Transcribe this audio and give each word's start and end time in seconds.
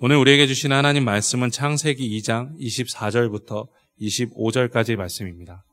오늘 0.00 0.14
우리에게 0.14 0.46
주신 0.46 0.70
하나님 0.70 1.04
말씀은 1.04 1.50
창세기 1.50 2.08
2장 2.20 2.56
24절부터 2.60 3.66
25절까지의 4.00 4.94
말씀입니다. 4.94 5.64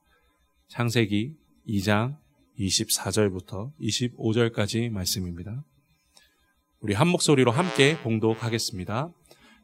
창세기 0.67 1.33
2장 1.69 2.15
24절부터 2.59 3.69
25절까지 3.79 4.89
말씀입니다. 4.89 5.63
우리 6.79 6.95
한 6.95 7.07
목소리로 7.07 7.51
함께 7.51 7.99
봉독하겠습니다. 7.99 9.09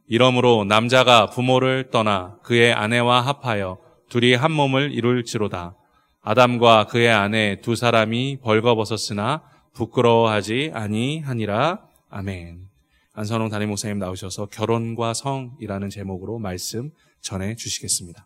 이러므로 0.06 0.64
남자가 0.64 1.32
부모를 1.32 1.90
떠나 1.90 2.38
그의 2.44 2.72
아내와 2.72 3.22
합하여 3.22 3.80
둘이 4.10 4.36
한 4.36 4.52
몸을 4.52 4.92
이룰지로다. 4.92 5.76
아담과 6.22 6.86
그의 6.86 7.10
아내 7.10 7.62
두 7.62 7.76
사람이 7.76 8.42
벌거벗었으나 8.44 9.42
부끄러워하지 9.74 10.70
아니하니라. 10.76 11.82
아멘. 12.12 12.71
안선홍 13.14 13.50
담임 13.50 13.68
목사님 13.70 14.00
나오셔서 14.00 14.46
결혼과 14.46 15.14
성이라는 15.14 15.90
제목으로 15.90 16.40
말씀 16.40 16.92
전해 17.20 17.56
주시겠습니다. 17.56 18.26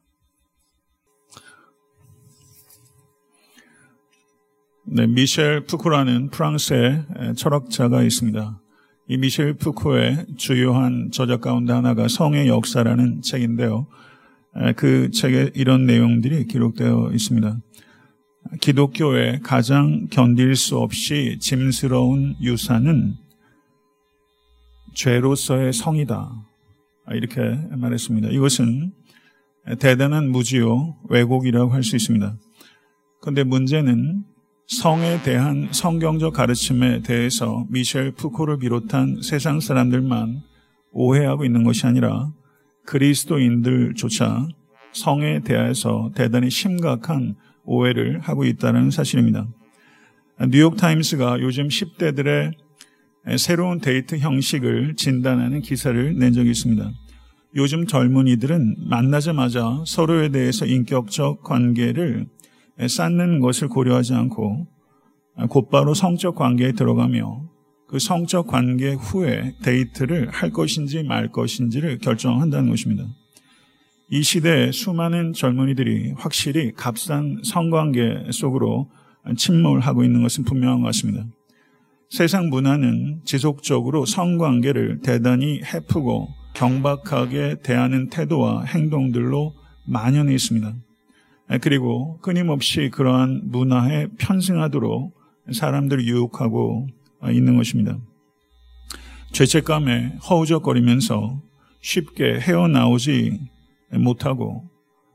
네, 4.88 5.08
미셸 5.08 5.66
푸쿠라는 5.66 6.30
프랑스의 6.30 7.04
철학자가 7.36 8.04
있습니다. 8.04 8.62
이 9.08 9.18
미셸 9.18 9.56
푸쿠의 9.56 10.28
주요한 10.38 11.10
저작 11.12 11.42
가운데 11.42 11.74
하나가 11.74 12.08
성의 12.08 12.48
역사라는 12.48 13.24
책인데요. 13.24 13.88
그 14.76 15.10
책에 15.10 15.50
이런 15.56 15.88
내용들이 15.88 16.46
기록되어 16.46 17.10
있습니다. 17.12 17.58
기독교의 18.62 19.40
가장 19.42 20.08
견딜 20.12 20.56
수 20.56 20.78
없이 20.78 21.38
짐스러운 21.42 22.36
유산은 22.40 23.25
죄로서의 24.96 25.74
성이다. 25.74 26.32
이렇게 27.12 27.42
말했습니다. 27.72 28.30
이것은 28.30 28.92
대단한 29.80 30.30
무지요, 30.30 30.98
왜곡이라고 31.10 31.72
할 31.72 31.84
수 31.84 31.96
있습니다. 31.96 32.38
그런데 33.22 33.44
문제는 33.44 34.24
성에 34.68 35.22
대한 35.22 35.70
성경적 35.72 36.34
가르침에 36.34 37.02
대해서 37.02 37.66
미셸 37.70 38.14
푸코를 38.14 38.58
비롯한 38.58 39.22
세상 39.22 39.60
사람들만 39.60 40.42
오해하고 40.92 41.46
있는 41.46 41.64
것이 41.64 41.86
아니라 41.86 42.32
그리스도인들조차 42.86 44.48
성에 44.94 45.42
대해서 45.42 46.12
대단히 46.16 46.50
심각한 46.50 47.36
오해를 47.64 48.20
하고 48.22 48.46
있다는 48.46 48.92
사실입니다. 48.92 49.48
뉴욕타임스가 50.50 51.42
요즘 51.42 51.68
10대들의 51.68 52.54
새로운 53.38 53.80
데이트 53.80 54.18
형식을 54.18 54.96
진단하는 54.96 55.62
기사를 55.62 56.18
낸 56.18 56.34
적이 56.34 56.52
있습니다. 56.52 56.92
요즘 57.56 57.88
젊은이들은 57.88 58.76
만나자마자 58.90 59.84
서로에 59.88 60.30
대해서 60.30 60.66
인격적 60.66 61.42
관계를 61.42 62.28
쌓는 62.88 63.40
것을 63.40 63.70
고려하지 63.70 64.14
않고 64.14 64.68
곧바로 65.50 65.94
성적 65.94 66.36
관계에 66.36 66.74
들어가며 66.74 67.50
그 67.88 68.00
성적 68.00 68.48
관계 68.48 68.94
후에 68.94 69.54
데이트를 69.64 70.30
할 70.30 70.52
것인지 70.52 71.04
말 71.04 71.32
것인지를 71.32 72.00
결정한다는 72.00 72.70
것입니다. 72.70 73.06
이 74.12 74.22
시대에 74.22 74.72
수많은 74.72 75.34
젊은이들이 75.34 76.14
확실히 76.18 76.74
값싼 76.74 77.42
성관계 77.44 78.28
속으로 78.32 78.92
침몰하고 79.38 80.04
있는 80.04 80.22
것은 80.22 80.44
분명한 80.44 80.82
것 80.82 80.88
같습니다. 80.88 81.26
세상 82.10 82.50
문화는 82.50 83.22
지속적으로 83.26 84.06
성관계를 84.06 85.02
대단히 85.02 85.62
해프고 85.64 86.30
경박하게 86.54 87.58
대하는 87.64 88.10
태도와 88.10 88.64
행동들로 88.64 89.54
만연해 89.86 90.34
있습니다. 90.34 90.74
그리고 91.62 92.18
끊임없이 92.22 92.90
그러한 92.92 93.42
문화에 93.46 94.08
편승하도록 94.18 95.14
사람들을 95.52 96.06
유혹하고 96.06 96.88
있는 97.32 97.58
것입니다. 97.58 97.98
죄책감에 99.32 100.18
허우적거리면서 100.30 101.42
쉽게 101.82 102.40
헤어나오지 102.40 103.40
못하고 103.92 104.64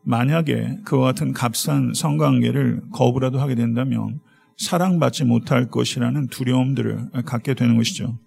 만약에 0.03 0.79
그와 0.85 1.07
같은 1.07 1.33
값싼 1.33 1.93
성관계를 1.95 2.83
거부라도 2.93 3.41
하게 3.41 3.55
된다면 3.55 4.21
사랑받지 4.61 5.25
못할 5.25 5.69
것이라는 5.69 6.29
두려움들을 6.29 7.23
갖게 7.25 7.55
되는 7.55 7.77
것이죠. 7.77 8.19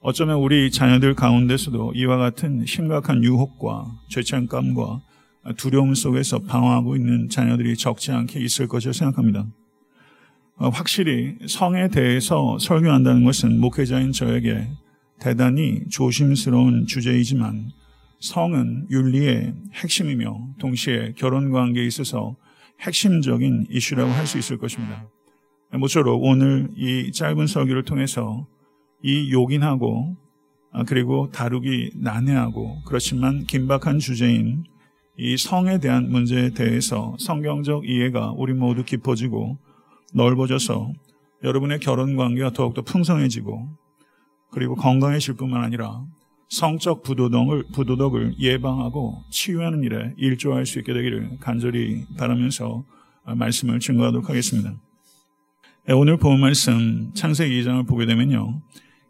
어쩌면 0.00 0.38
우리 0.38 0.70
자녀들 0.70 1.14
가운데서도 1.14 1.92
이와 1.94 2.16
같은 2.16 2.64
심각한 2.64 3.22
유혹과 3.22 3.86
죄책감과 4.08 5.02
두려움 5.58 5.94
속에서 5.94 6.38
방황하고 6.40 6.96
있는 6.96 7.28
자녀들이 7.28 7.76
적지 7.76 8.12
않게 8.12 8.40
있을 8.40 8.66
것이라 8.66 8.92
생각합니다. 8.92 9.46
어, 10.56 10.70
확실히 10.70 11.36
성에 11.46 11.88
대해서 11.88 12.58
설교한다는 12.58 13.24
것은 13.24 13.60
목회자인 13.60 14.12
저에게 14.12 14.68
대단히 15.20 15.82
조심스러운 15.90 16.86
주제이지만 16.86 17.70
성은 18.20 18.86
윤리의 18.90 19.54
핵심이며 19.74 20.54
동시에 20.58 21.12
결혼 21.16 21.50
관계에 21.52 21.84
있어서 21.84 22.36
핵심적인 22.80 23.66
이슈라고 23.70 24.10
할 24.10 24.26
수 24.26 24.38
있을 24.38 24.58
것입니다. 24.58 25.08
모쪼록 25.72 26.22
오늘 26.22 26.70
이 26.76 27.12
짧은 27.12 27.46
설교를 27.46 27.84
통해서 27.84 28.46
이 29.02 29.32
요긴하고 29.32 30.16
아, 30.72 30.84
그리고 30.84 31.30
다루기 31.30 31.92
난해하고 31.96 32.82
그렇지만 32.86 33.44
긴박한 33.44 33.98
주제인 33.98 34.64
이 35.16 35.36
성에 35.36 35.78
대한 35.78 36.10
문제에 36.10 36.50
대해서 36.50 37.16
성경적 37.18 37.88
이해가 37.88 38.32
우리 38.36 38.54
모두 38.54 38.84
깊어지고 38.84 39.58
넓어져서 40.14 40.92
여러분의 41.42 41.80
결혼 41.80 42.16
관계가 42.16 42.52
더욱더 42.52 42.82
풍성해지고 42.82 43.68
그리고 44.50 44.74
건강해질 44.74 45.34
뿐만 45.34 45.62
아니라 45.62 46.04
성적 46.48 47.02
부도덕을, 47.02 47.66
부도덕을 47.74 48.38
예방하고 48.38 49.22
치유하는 49.30 49.82
일에 49.82 50.14
일조할 50.16 50.64
수 50.64 50.78
있게 50.78 50.94
되기를 50.94 51.38
간절히 51.40 52.06
바라면서 52.16 52.84
말씀을 53.24 53.80
증거하도록 53.80 54.28
하겠습니다. 54.28 54.74
네, 55.88 55.94
오늘 55.94 56.18
본 56.18 56.38
말씀 56.38 57.14
창세기 57.14 57.62
2장을 57.62 57.88
보게 57.88 58.04
되면요. 58.04 58.60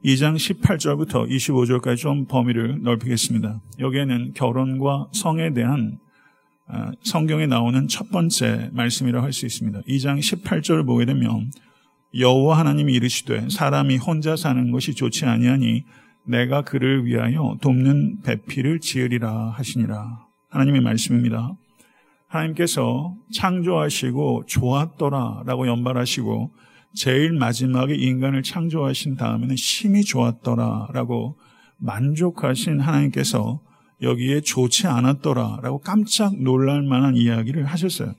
2장 0.05 0.37
18절부터 0.37 1.28
25절까지 1.28 1.97
좀 1.97 2.27
범위를 2.27 2.83
넓히겠습니다. 2.83 3.61
여기에는 3.81 4.34
결혼과 4.34 5.09
성에 5.12 5.53
대한 5.55 5.99
아, 6.69 6.93
성경에 7.03 7.49
나오는 7.49 7.88
첫 7.88 8.12
번째 8.12 8.71
말씀이라고 8.72 9.25
할 9.25 9.33
수 9.33 9.44
있습니다. 9.44 9.81
2장 9.88 10.21
18절을 10.21 10.87
보게 10.87 11.05
되면 11.05 11.50
여호와 12.17 12.61
하나님이 12.61 12.93
이르시되 12.93 13.49
사람이 13.49 13.97
혼자 13.97 14.37
사는 14.37 14.71
것이 14.71 14.94
좋지 14.94 15.27
아니하니 15.27 15.84
내가 16.28 16.62
그를 16.62 17.05
위하여 17.06 17.56
돕는 17.61 18.21
배필을 18.22 18.78
지으리라 18.78 19.50
하시니라. 19.50 20.28
하나님의 20.50 20.83
말씀입니다. 20.83 21.56
하나님께서 22.28 23.17
창조하시고 23.33 24.44
좋았더라 24.47 25.43
라고 25.44 25.67
연발하시고 25.67 26.68
제일 26.98 27.32
마지막에 27.32 27.94
인간을 27.94 28.42
창조하신 28.42 29.14
다음에는 29.14 29.54
심히 29.54 30.03
좋았더라라고 30.03 31.38
만족하신 31.78 32.81
하나님께서 32.81 33.60
여기에 34.03 34.41
좋지 34.41 34.88
않았더라라고 34.88 35.78
깜짝 35.78 36.37
놀랄 36.42 36.82
만한 36.82 37.14
이야기를 37.14 37.66
하셨어요. 37.66 38.14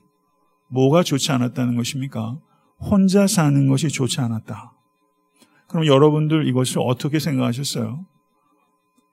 뭐가 0.70 1.02
좋지 1.02 1.30
않았다는 1.30 1.76
것입니까? 1.76 2.38
혼자 2.78 3.26
사는 3.26 3.68
것이 3.68 3.90
좋지 3.90 4.18
않았다. 4.22 4.72
그럼 5.68 5.84
여러분들 5.86 6.48
이것을 6.48 6.78
어떻게 6.80 7.18
생각하셨어요? 7.18 8.06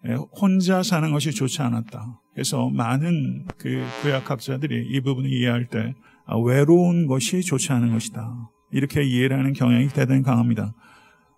예, 0.07 0.13
혼자 0.39 0.81
사는 0.81 1.11
것이 1.11 1.31
좋지 1.31 1.61
않았다. 1.61 2.21
그래서 2.33 2.69
많은 2.69 3.45
그 3.57 3.83
구약학자들이 4.01 4.91
이 4.91 5.01
부분을 5.01 5.29
이해할 5.29 5.67
때 5.67 5.93
아, 6.25 6.37
외로운 6.37 7.07
것이 7.07 7.41
좋지 7.41 7.73
않은 7.73 7.91
것이다. 7.91 8.49
이렇게 8.71 9.03
이해를 9.03 9.37
하는 9.37 9.53
경향이 9.53 9.87
대단히 9.89 10.23
강합니다. 10.23 10.73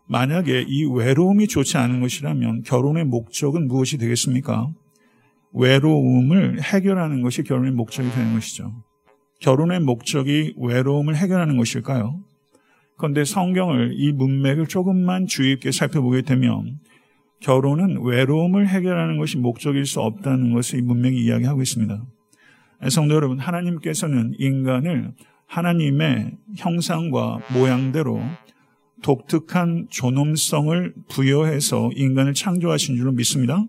만약에 0.08 0.66
이 0.68 0.86
외로움이 0.86 1.48
좋지 1.48 1.78
않은 1.78 2.02
것이라면 2.02 2.64
결혼의 2.64 3.06
목적은 3.06 3.68
무엇이 3.68 3.98
되겠습니까? 3.98 4.70
외로움을 5.54 6.62
해결하는 6.62 7.22
것이 7.22 7.44
결혼의 7.44 7.72
목적이 7.72 8.10
되는 8.12 8.34
것이죠. 8.34 8.72
결혼의 9.40 9.80
목적이 9.80 10.54
외로움을 10.58 11.16
해결하는 11.16 11.58
것일까요? 11.58 12.20
그런데 12.98 13.24
성경을 13.24 13.94
이 13.96 14.12
문맥을 14.12 14.68
조금만 14.68 15.26
주의 15.26 15.56
깊게 15.56 15.72
살펴보게 15.72 16.24
되면 16.24 16.80
결혼은 17.40 18.04
외로움을 18.04 18.68
해결하는 18.68 19.18
것이 19.18 19.38
목적일 19.38 19.86
수 19.86 20.02
없다는 20.02 20.54
것을 20.54 20.80
이 20.80 20.81
문맥이 20.81 21.24
이야기하고 21.24 21.62
있습니다. 21.62 22.04
성도 22.90 23.16
여러분, 23.16 23.40
하나님께서는 23.40 24.34
인간을 24.38 25.14
하나님의 25.50 26.38
형상과 26.57 27.40
모양대로 27.54 28.22
독특한 29.01 29.88
존엄성을 29.90 30.94
부여해서 31.10 31.90
인간을 31.96 32.34
창조하신 32.34 32.98
줄로 32.98 33.12
믿습니다. 33.12 33.63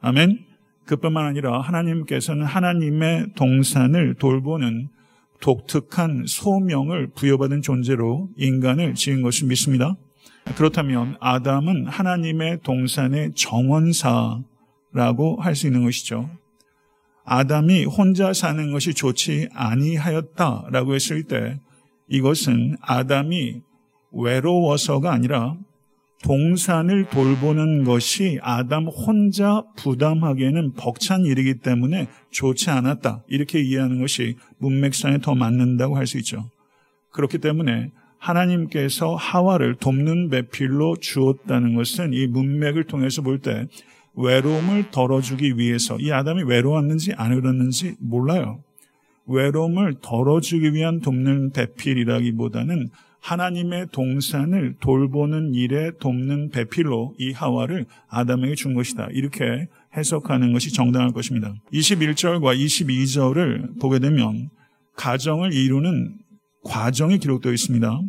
아멘. 0.00 0.40
그뿐만 0.86 1.24
아니라 1.24 1.60
하나님께서는 1.60 2.44
하나님의 2.44 3.28
동산을 3.36 4.14
돌보는 4.14 4.88
독특한 5.40 6.24
소명을 6.26 7.10
부여받은 7.14 7.62
존재로 7.62 8.30
인간을 8.36 8.94
지은 8.94 9.22
것을 9.22 9.46
믿습니다. 9.48 9.96
그렇다면 10.56 11.16
아담은 11.20 11.86
하나님의 11.86 12.60
동산의 12.62 13.32
정원사라고 13.34 14.44
할 15.40 15.54
수 15.54 15.66
있는 15.66 15.84
것이죠. 15.84 16.28
아담이 17.24 17.84
혼자 17.86 18.32
사는 18.32 18.70
것이 18.72 18.94
좋지 18.94 19.48
아니하였다라고 19.52 20.94
했을 20.94 21.24
때 21.24 21.58
이것은 22.08 22.76
아담이 22.80 23.62
외로워서가 24.12 25.12
아니라 25.12 25.56
동산을 26.22 27.10
돌보는 27.10 27.84
것이 27.84 28.38
아담 28.42 28.86
혼자 28.86 29.62
부담하기에는 29.76 30.72
벅찬 30.72 31.26
일이기 31.26 31.58
때문에 31.58 32.08
좋지 32.30 32.70
않았다. 32.70 33.24
이렇게 33.28 33.60
이해하는 33.60 34.00
것이 34.00 34.36
문맥상에 34.58 35.18
더 35.18 35.34
맞는다고 35.34 35.96
할 35.96 36.06
수 36.06 36.16
있죠. 36.18 36.50
그렇기 37.12 37.38
때문에 37.38 37.90
하나님께서 38.18 39.14
하와를 39.16 39.74
돕는 39.74 40.30
배필로 40.30 40.96
주었다는 40.96 41.74
것은 41.74 42.14
이 42.14 42.26
문맥을 42.26 42.84
통해서 42.84 43.20
볼 43.20 43.40
때 43.40 43.66
외로움을 44.16 44.90
덜어주기 44.90 45.58
위해서 45.58 45.98
이 45.98 46.12
아담이 46.12 46.42
외로웠는지 46.44 47.12
안 47.16 47.32
외로웠는지 47.32 47.96
몰라요. 47.98 48.62
외로움을 49.26 49.96
덜어주기 50.00 50.74
위한 50.74 51.00
돕는 51.00 51.52
배필이라기보다는 51.52 52.90
하나님의 53.20 53.86
동산을 53.90 54.74
돌보는 54.80 55.54
일에 55.54 55.92
돕는 55.98 56.50
배필로 56.50 57.14
이 57.18 57.32
하와를 57.32 57.86
아담에게 58.08 58.54
준 58.54 58.74
것이다. 58.74 59.08
이렇게 59.12 59.68
해석하는 59.96 60.52
것이 60.52 60.72
정당할 60.74 61.12
것입니다. 61.12 61.54
21절과 61.72 62.58
22절을 62.58 63.80
보게 63.80 63.98
되면 63.98 64.50
가정을 64.96 65.54
이루는 65.54 66.18
과정이 66.64 67.18
기록되어 67.18 67.52
있습니다. 67.52 68.00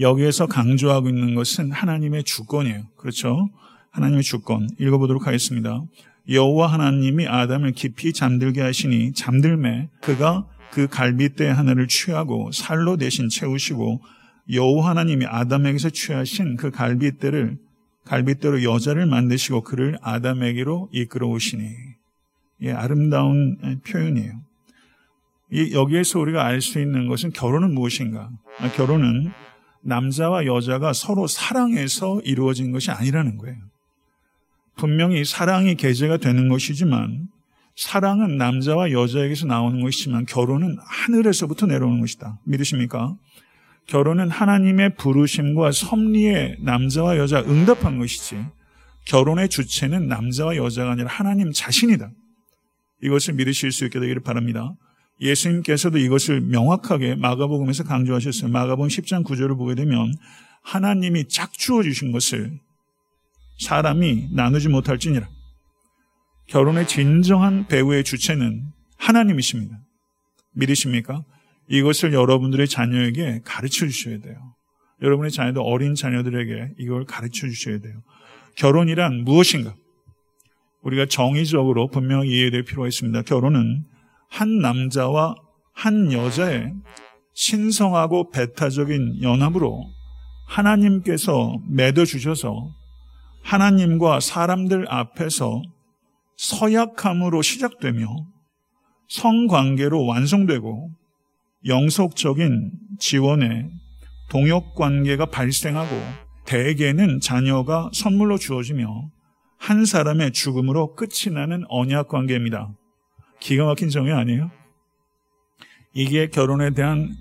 여기에서 0.00 0.46
강조하고 0.46 1.08
있는 1.08 1.36
것은 1.36 1.70
하나님의 1.70 2.24
주권이에요. 2.24 2.82
그렇죠? 2.96 3.50
하나님의 3.92 4.22
주권. 4.22 4.68
읽어보도록 4.78 5.26
하겠습니다. 5.26 5.82
여호와 6.28 6.72
하나님이 6.72 7.26
아담을 7.26 7.72
깊이 7.72 8.12
잠들게 8.12 8.60
하시니 8.60 9.12
잠들매 9.12 9.88
그가 10.00 10.46
그 10.72 10.86
갈빗대 10.88 11.48
하나를 11.48 11.88
취하고 11.88 12.50
살로 12.52 12.96
대신 12.96 13.28
채우시고 13.28 14.00
여호와 14.50 14.90
하나님이 14.90 15.26
아담에게서 15.26 15.90
취하신 15.90 16.56
그 16.56 16.70
갈빗대를 16.70 17.58
갈빗대로 18.04 18.64
여자를 18.64 19.06
만드시고 19.06 19.62
그를 19.62 19.98
아담에게로 20.00 20.88
이끌어 20.92 21.28
오시니 21.28 21.64
예, 22.62 22.72
아름다운 22.72 23.80
표현이에요. 23.86 24.32
이, 25.50 25.72
여기에서 25.74 26.18
우리가 26.20 26.44
알 26.44 26.60
수 26.60 26.80
있는 26.80 27.08
것은 27.08 27.32
결혼은 27.32 27.74
무엇인가? 27.74 28.30
아, 28.58 28.72
결혼은 28.72 29.32
남자와 29.82 30.46
여자가 30.46 30.92
서로 30.92 31.26
사랑해서 31.26 32.20
이루어진 32.24 32.72
것이 32.72 32.90
아니라는 32.90 33.36
거예요. 33.36 33.56
분명히 34.76 35.24
사랑이 35.24 35.74
계제가 35.74 36.16
되는 36.16 36.48
것이지만 36.48 37.28
사랑은 37.76 38.36
남자와 38.36 38.92
여자에게서 38.92 39.46
나오는 39.46 39.80
것이지만 39.80 40.26
결혼은 40.26 40.76
하늘에서부터 40.84 41.66
내려오는 41.66 42.00
것이다. 42.00 42.38
믿으십니까? 42.44 43.16
결혼은 43.86 44.30
하나님의 44.30 44.96
부르심과 44.96 45.72
섭리에 45.72 46.56
남자와 46.60 47.16
여자 47.16 47.40
응답한 47.40 47.98
것이지 47.98 48.44
결혼의 49.06 49.48
주체는 49.48 50.06
남자와 50.06 50.56
여자가 50.56 50.92
아니라 50.92 51.08
하나님 51.08 51.50
자신이다. 51.52 52.10
이것을 53.02 53.34
믿으실 53.34 53.72
수 53.72 53.84
있게 53.84 53.98
되기를 53.98 54.22
바랍니다. 54.22 54.74
예수님께서도 55.20 55.98
이것을 55.98 56.40
명확하게 56.40 57.16
마가복음에서 57.16 57.84
강조하셨어요. 57.84 58.50
마가복음 58.50 58.88
10장 58.88 59.24
9절을 59.24 59.56
보게 59.56 59.74
되면 59.74 60.12
하나님이 60.62 61.28
짝주어 61.28 61.82
주신 61.82 62.12
것을 62.12 62.58
사람이 63.62 64.28
나누지 64.32 64.68
못할지니라. 64.68 65.28
결혼의 66.48 66.86
진정한 66.86 67.66
배우의 67.66 68.04
주체는 68.04 68.64
하나님이십니다. 68.98 69.78
믿으십니까? 70.54 71.22
이것을 71.68 72.12
여러분들의 72.12 72.68
자녀에게 72.68 73.40
가르쳐 73.44 73.86
주셔야 73.86 74.18
돼요. 74.18 74.36
여러분의 75.00 75.30
자녀도 75.30 75.62
어린 75.62 75.94
자녀들에게 75.94 76.74
이걸 76.78 77.04
가르쳐 77.04 77.48
주셔야 77.48 77.78
돼요. 77.78 78.02
결혼이란 78.56 79.24
무엇인가? 79.24 79.74
우리가 80.82 81.06
정의적으로 81.06 81.88
분명히 81.88 82.30
이해될 82.30 82.64
필요가 82.64 82.88
있습니다. 82.88 83.22
결혼은 83.22 83.84
한 84.28 84.58
남자와 84.58 85.34
한 85.72 86.12
여자의 86.12 86.72
신성하고 87.34 88.30
배타적인 88.30 89.22
연합으로 89.22 89.84
하나님께서 90.48 91.56
맺어주셔서 91.70 92.81
하나님과 93.42 94.20
사람들 94.20 94.86
앞에서 94.88 95.62
서약함으로 96.36 97.42
시작되며 97.42 98.06
성관계로 99.08 100.06
완성되고 100.06 100.90
영속적인 101.66 102.72
지원에 102.98 103.68
동역 104.30 104.74
관계가 104.74 105.26
발생하고 105.26 105.90
대개는 106.46 107.20
자녀가 107.20 107.90
선물로 107.92 108.38
주어지며 108.38 109.10
한 109.58 109.84
사람의 109.84 110.32
죽음으로 110.32 110.94
끝이 110.96 111.32
나는 111.32 111.64
언약 111.68 112.08
관계입니다. 112.08 112.72
기가 113.38 113.66
막힌 113.66 113.90
정의 113.90 114.12
아니에요? 114.12 114.50
이게 115.94 116.28
결혼에 116.28 116.70
대한 116.70 117.14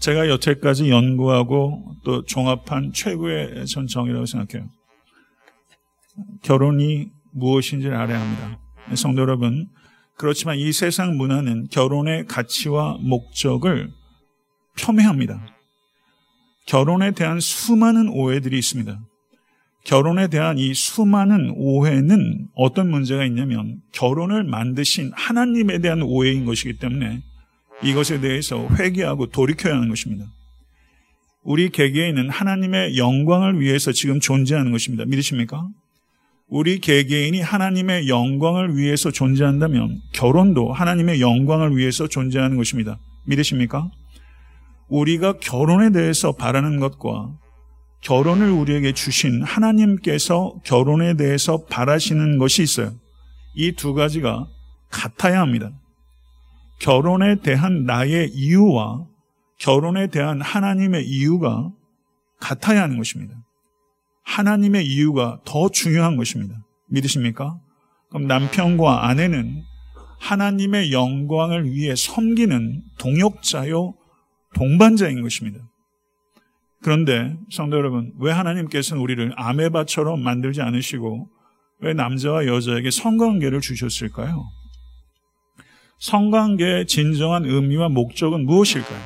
제가 0.00 0.28
여태까지 0.28 0.90
연구하고 0.90 1.94
또 2.04 2.24
종합한 2.24 2.92
최고의 2.92 3.66
전 3.66 3.86
정의라고 3.86 4.26
생각해요. 4.26 4.68
결혼이 6.42 7.10
무엇인지를 7.32 7.94
알아야 7.96 8.20
합니다. 8.20 8.58
성도 8.94 9.22
여러분, 9.22 9.68
그렇지만 10.16 10.58
이 10.58 10.72
세상 10.72 11.16
문화는 11.16 11.68
결혼의 11.70 12.26
가치와 12.26 12.98
목적을 13.00 13.90
폄훼합니다. 14.76 15.46
결혼에 16.66 17.12
대한 17.12 17.40
수많은 17.40 18.08
오해들이 18.08 18.58
있습니다. 18.58 19.00
결혼에 19.84 20.28
대한 20.28 20.58
이 20.58 20.74
수많은 20.74 21.54
오해는 21.56 22.48
어떤 22.54 22.90
문제가 22.90 23.24
있냐면 23.24 23.80
결혼을 23.92 24.44
만드신 24.44 25.12
하나님에 25.14 25.78
대한 25.78 26.02
오해인 26.02 26.44
것이기 26.44 26.78
때문에 26.78 27.22
이것에 27.82 28.20
대해서 28.20 28.68
회개하고 28.68 29.26
돌이켜야 29.26 29.76
하는 29.76 29.88
것입니다. 29.88 30.26
우리 31.42 31.70
개개인은 31.70 32.28
하나님의 32.28 32.98
영광을 32.98 33.60
위해서 33.60 33.92
지금 33.92 34.20
존재하는 34.20 34.72
것입니다. 34.72 35.04
믿으십니까? 35.06 35.68
우리 36.48 36.78
개개인이 36.78 37.40
하나님의 37.42 38.08
영광을 38.08 38.76
위해서 38.76 39.10
존재한다면 39.10 40.00
결혼도 40.12 40.72
하나님의 40.72 41.20
영광을 41.20 41.76
위해서 41.76 42.08
존재하는 42.08 42.56
것입니다. 42.56 42.98
믿으십니까? 43.26 43.90
우리가 44.88 45.34
결혼에 45.40 45.90
대해서 45.90 46.32
바라는 46.32 46.80
것과 46.80 47.36
결혼을 48.00 48.50
우리에게 48.50 48.92
주신 48.92 49.42
하나님께서 49.42 50.54
결혼에 50.64 51.14
대해서 51.14 51.64
바라시는 51.66 52.38
것이 52.38 52.62
있어요. 52.62 52.92
이 53.54 53.72
두 53.72 53.92
가지가 53.92 54.46
같아야 54.90 55.40
합니다. 55.40 55.70
결혼에 56.80 57.34
대한 57.42 57.84
나의 57.84 58.30
이유와 58.32 59.04
결혼에 59.58 60.06
대한 60.06 60.40
하나님의 60.40 61.04
이유가 61.06 61.70
같아야 62.40 62.82
하는 62.82 62.96
것입니다. 62.96 63.34
하나님의 64.28 64.86
이유가 64.86 65.40
더 65.44 65.68
중요한 65.70 66.16
것입니다. 66.16 66.54
믿으십니까? 66.90 67.58
그럼 68.10 68.26
남편과 68.26 69.08
아내는 69.08 69.62
하나님의 70.20 70.92
영광을 70.92 71.72
위해 71.72 71.94
섬기는 71.96 72.82
동역자요, 72.98 73.94
동반자인 74.54 75.22
것입니다. 75.22 75.58
그런데 76.82 77.36
성도 77.50 77.76
여러분, 77.76 78.12
왜 78.18 78.30
하나님께서는 78.30 79.02
우리를 79.02 79.32
아메바처럼 79.34 80.22
만들지 80.22 80.60
않으시고 80.62 81.28
왜 81.80 81.94
남자와 81.94 82.46
여자에게 82.46 82.90
성관계를 82.90 83.60
주셨을까요? 83.60 84.44
성관계의 86.00 86.86
진정한 86.86 87.44
의미와 87.44 87.88
목적은 87.88 88.44
무엇일까요? 88.44 89.00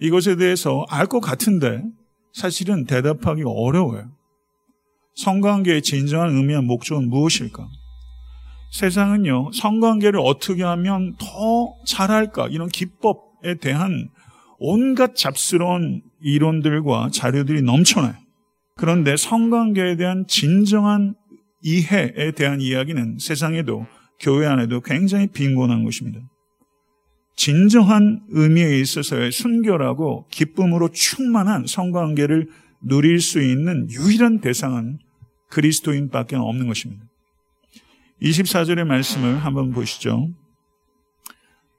이것에 0.00 0.36
대해서 0.36 0.84
알 0.90 1.06
것 1.06 1.20
같은데 1.20 1.82
사실은 2.32 2.84
대답하기 2.84 3.42
어려워요. 3.46 4.15
성관계의 5.16 5.82
진정한 5.82 6.36
의미와 6.36 6.62
목적은 6.62 7.08
무엇일까? 7.08 7.68
세상은요, 8.72 9.52
성관계를 9.52 10.20
어떻게 10.20 10.62
하면 10.62 11.16
더 11.18 11.74
잘할까? 11.86 12.48
이런 12.48 12.68
기법에 12.68 13.54
대한 13.60 14.08
온갖 14.58 15.16
잡스러운 15.16 16.02
이론들과 16.20 17.10
자료들이 17.12 17.62
넘쳐나요. 17.62 18.14
그런데 18.76 19.16
성관계에 19.16 19.96
대한 19.96 20.26
진정한 20.28 21.14
이해에 21.62 22.32
대한 22.36 22.60
이야기는 22.60 23.18
세상에도 23.18 23.86
교회 24.20 24.46
안에도 24.46 24.80
굉장히 24.82 25.26
빈곤한 25.28 25.84
것입니다. 25.84 26.20
진정한 27.36 28.20
의미에 28.28 28.78
있어서의 28.80 29.32
순결하고 29.32 30.26
기쁨으로 30.30 30.90
충만한 30.90 31.66
성관계를 31.66 32.48
누릴 32.82 33.20
수 33.20 33.42
있는 33.42 33.88
유일한 33.90 34.40
대상은 34.40 34.98
그리스도인밖에 35.48 36.36
없는 36.36 36.66
것입니다. 36.68 37.04
24절의 38.22 38.84
말씀을 38.84 39.44
한번 39.44 39.72
보시죠. 39.72 40.28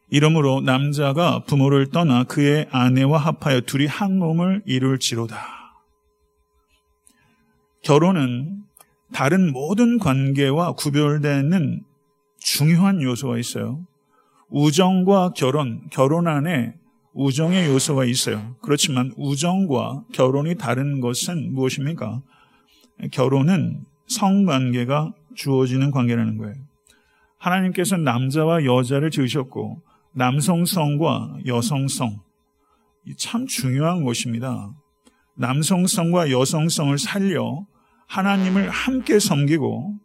이러므로 0.09 0.61
남자가 0.61 1.43
부모를 1.43 1.89
떠나 1.89 2.23
그의 2.23 2.67
아내와 2.71 3.17
합하여 3.17 3.61
둘이 3.61 3.87
한 3.87 4.17
몸을 4.17 4.63
이룰지로다. 4.65 5.57
결혼은 7.83 8.63
다른 9.13 9.51
모든 9.51 9.97
관계와 9.97 10.73
구별되는 10.73 11.83
중요한 12.39 13.01
요소가 13.01 13.37
있어요. 13.37 13.85
우정과 14.49 15.33
결혼, 15.35 15.87
결혼 15.91 16.27
안에 16.27 16.73
우정의 17.13 17.67
요소가 17.67 18.05
있어요. 18.05 18.55
그렇지만 18.61 19.11
우정과 19.17 20.03
결혼이 20.13 20.55
다른 20.55 21.01
것은 21.01 21.53
무엇입니까? 21.53 22.21
결혼은 23.11 23.83
성관계가 24.07 25.13
주어지는 25.35 25.91
관계라는 25.91 26.37
거예요. 26.37 26.55
하나님께서 27.37 27.97
남자와 27.97 28.65
여자를 28.65 29.11
지으셨고 29.11 29.81
남성성과 30.13 31.39
여성성 31.45 32.19
참 33.17 33.45
중요한 33.45 34.03
것입니다. 34.03 34.73
남성성과 35.35 36.31
여성성을 36.31 36.97
살려 36.97 37.65
하나님을 38.07 38.69
함께 38.69 39.19
섬기고 39.19 39.99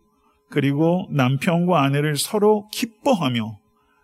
그리고 0.50 1.08
남편과 1.10 1.82
아내를 1.82 2.16
서로 2.16 2.68
기뻐하며 2.72 3.58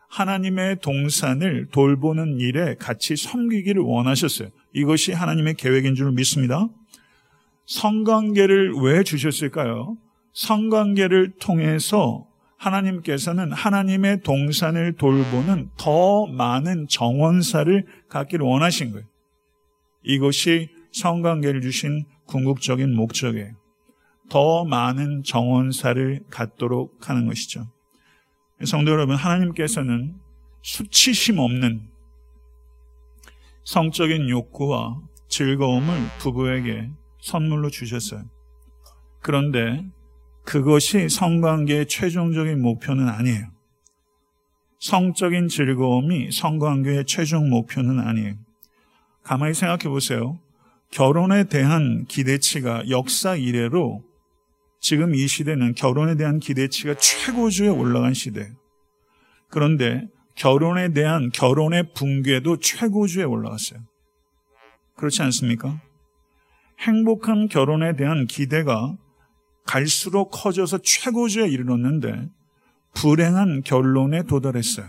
하나님의 0.08 0.78
동산을 0.80 1.68
돌보는 1.70 2.40
일에 2.40 2.74
같이 2.76 3.16
섬기기를 3.16 3.82
원하셨어요. 3.82 4.48
이것이 4.72 5.12
하나님의 5.12 5.54
계획인 5.54 5.94
줄 5.94 6.12
믿습니다. 6.12 6.66
성관계를 7.68 8.72
왜 8.82 9.02
주셨을까요? 9.02 9.96
성관계를 10.32 11.34
통해서 11.38 12.26
하나님께서는 12.56 13.52
하나님의 13.52 14.22
동산을 14.22 14.94
돌보는 14.96 15.70
더 15.76 16.26
많은 16.26 16.86
정원사를 16.88 17.86
갖기를 18.08 18.44
원하신 18.44 18.92
거예요. 18.92 19.06
이것이 20.02 20.70
성관계를 20.92 21.60
주신 21.60 22.04
궁극적인 22.26 22.94
목적이에요. 22.94 23.52
더 24.30 24.64
많은 24.64 25.22
정원사를 25.22 26.24
갖도록 26.30 27.08
하는 27.08 27.26
것이죠. 27.26 27.66
성도 28.64 28.92
여러분, 28.92 29.14
하나님께서는 29.14 30.14
수치심 30.62 31.38
없는 31.38 31.88
성적인 33.64 34.30
욕구와 34.30 35.00
즐거움을 35.28 35.94
부부에게 36.18 36.88
선물로 37.28 37.70
주셨어요. 37.70 38.24
그런데 39.20 39.84
그것이 40.44 41.08
성관계의 41.08 41.86
최종적인 41.86 42.60
목표는 42.60 43.08
아니에요. 43.08 43.46
성적인 44.80 45.48
즐거움이 45.48 46.32
성관계의 46.32 47.04
최종 47.04 47.50
목표는 47.50 48.00
아니에요. 48.00 48.34
가만히 49.22 49.52
생각해 49.52 49.84
보세요. 49.90 50.38
결혼에 50.90 51.44
대한 51.44 52.06
기대치가 52.06 52.88
역사 52.88 53.36
이래로 53.36 54.02
지금 54.80 55.14
이 55.14 55.26
시대는 55.26 55.74
결혼에 55.74 56.16
대한 56.16 56.38
기대치가 56.38 56.94
최고조에 56.94 57.68
올라간 57.68 58.14
시대예요. 58.14 58.54
그런데 59.50 60.06
결혼에 60.34 60.92
대한 60.94 61.30
결혼의 61.30 61.92
붕괴도 61.94 62.58
최고조에 62.60 63.24
올라갔어요. 63.24 63.80
그렇지 64.96 65.20
않습니까? 65.22 65.80
행복한 66.78 67.48
결혼에 67.48 67.96
대한 67.96 68.26
기대가 68.26 68.96
갈수록 69.66 70.30
커져서 70.30 70.78
최고조에 70.78 71.48
이르렀는데 71.48 72.28
불행한 72.94 73.62
결론에 73.62 74.22
도달했어요. 74.22 74.86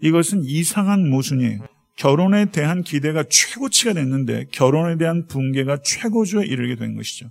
이것은 0.00 0.42
이상한 0.44 1.08
모순이에요. 1.08 1.66
결혼에 1.96 2.44
대한 2.46 2.82
기대가 2.82 3.24
최고치가 3.24 3.94
됐는데 3.94 4.44
결혼에 4.52 4.96
대한 4.96 5.26
붕괴가 5.26 5.78
최고조에 5.82 6.46
이르게 6.46 6.76
된 6.76 6.94
것이죠. 6.94 7.30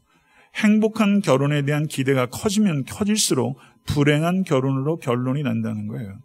행복한 0.55 1.21
결혼에 1.21 1.61
대한 1.63 1.87
기대가 1.87 2.25
커지면 2.25 2.83
커질수록 2.83 3.57
불행한 3.85 4.43
결혼으로 4.43 4.97
결론이 4.97 5.43
난다는 5.43 5.87
거예요. 5.87 6.19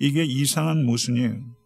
이게 0.00 0.24
이상한 0.24 0.84
모순이에요. 0.84 1.57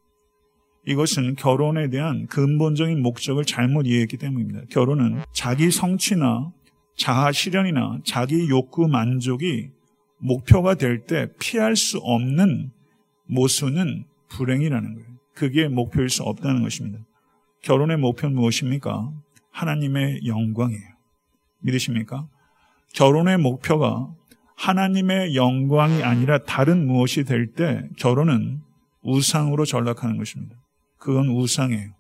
이것은 0.87 1.37
결혼에 1.37 1.89
대한 1.89 2.27
근본적인 2.27 3.01
목적을 3.03 3.45
잘못 3.45 3.87
이해했기 3.87 4.17
때문입니다. 4.17 4.63
결혼은 4.71 5.21
자기 5.33 5.71
성취나 5.71 6.53
자아 6.97 7.33
실현이나 7.33 8.01
자기 8.05 8.49
욕구 8.49 8.89
만족이 8.89 9.71
목표가 10.19 10.75
될 10.75 11.05
때 11.07 11.29
피할 11.39 11.77
수 11.77 11.99
없는 11.99 12.71
모순은 13.27 14.05
불행이라는 14.29 14.95
거예요. 14.95 15.09
그게 15.35 15.69
목표일 15.69 16.09
수 16.11 16.23
없다는 16.25 16.63
것입니다. 16.63 16.99
결혼의 17.63 17.97
목표는 17.97 18.35
무엇입니까? 18.35 19.13
하나님의 19.51 20.27
영광이에요. 20.27 20.83
믿으십니까? 21.61 22.27
결혼의 22.95 23.39
목표가 23.39 24.13
하나님의 24.57 25.35
영광이 25.35 26.03
아니라 26.03 26.39
다른 26.39 26.87
무엇이 26.87 27.25
될 27.25 27.53
때 27.55 27.89
결혼은 27.99 28.61
우상으로 29.03 29.65
전락하는 29.65 30.17
것입니다. 30.19 30.57
그건 31.03 31.29
우상이에요. 31.29 31.91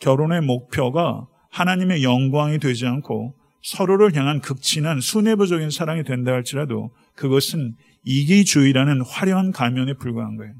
결혼의 0.00 0.40
목표가 0.40 1.26
하나님의 1.50 2.04
영광이 2.04 2.58
되지 2.58 2.86
않고 2.86 3.34
서로를 3.62 4.14
향한 4.14 4.40
극진한 4.40 5.00
수뇌부적인 5.00 5.70
사랑이 5.70 6.04
된다 6.04 6.30
할지라도 6.32 6.94
그것은 7.16 7.74
이기주의라는 8.04 9.00
화려한 9.00 9.50
가면에 9.50 9.94
불과한 9.94 10.36
거예요. 10.36 10.54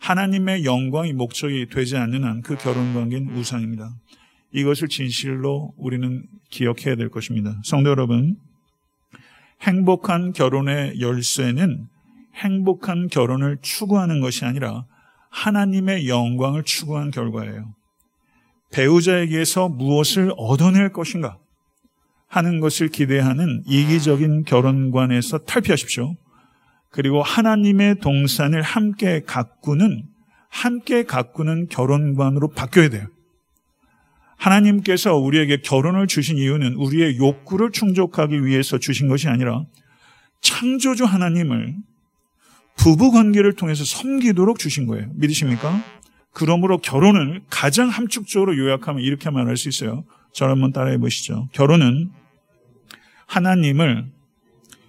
하나님의 0.00 0.64
영광이 0.64 1.12
목적이 1.12 1.66
되지 1.70 1.96
않는 1.96 2.24
한 2.24 2.40
그 2.42 2.56
결혼 2.56 2.92
관계는 2.92 3.36
우상입니다. 3.36 3.94
이것을 4.52 4.88
진실로 4.88 5.72
우리는 5.76 6.24
기억해야 6.50 6.96
될 6.96 7.08
것입니다. 7.10 7.54
성도 7.62 7.90
여러분, 7.90 8.36
행복한 9.62 10.32
결혼의 10.32 11.00
열쇠는 11.00 11.86
행복한 12.34 13.08
결혼을 13.08 13.58
추구하는 13.62 14.20
것이 14.20 14.44
아니라 14.44 14.86
하나님의 15.30 16.08
영광을 16.08 16.64
추구한 16.64 17.10
결과예요. 17.10 17.74
배우자에게서 18.70 19.68
무엇을 19.68 20.32
얻어낼 20.36 20.92
것인가 20.92 21.38
하는 22.26 22.60
것을 22.60 22.88
기대하는 22.88 23.62
이기적인 23.66 24.44
결혼관에서 24.44 25.38
탈피하십시오. 25.38 26.14
그리고 26.90 27.22
하나님의 27.22 27.96
동산을 27.96 28.62
함께 28.62 29.22
가꾸는 29.24 30.04
함께 30.50 31.04
가꾸는 31.04 31.68
결혼관으로 31.68 32.48
바뀌어야 32.48 32.88
돼요. 32.88 33.06
하나님께서 34.36 35.16
우리에게 35.16 35.60
결혼을 35.62 36.06
주신 36.06 36.38
이유는 36.38 36.74
우리의 36.74 37.18
욕구를 37.18 37.70
충족하기 37.72 38.44
위해서 38.44 38.78
주신 38.78 39.08
것이 39.08 39.28
아니라 39.28 39.64
창조주 40.40 41.04
하나님을 41.04 41.74
부부 42.78 43.10
관계를 43.10 43.54
통해서 43.54 43.84
섬기도록 43.84 44.58
주신 44.58 44.86
거예요. 44.86 45.08
믿으십니까? 45.14 45.82
그러므로 46.32 46.78
결혼을 46.78 47.42
가장 47.50 47.88
함축적으로 47.88 48.56
요약하면 48.56 49.02
이렇게 49.02 49.30
말할 49.30 49.56
수 49.56 49.68
있어요. 49.68 50.04
저를 50.32 50.52
한번 50.52 50.72
따라해 50.72 50.98
보시죠. 50.98 51.48
결혼은 51.52 52.10
하나님을 53.26 54.10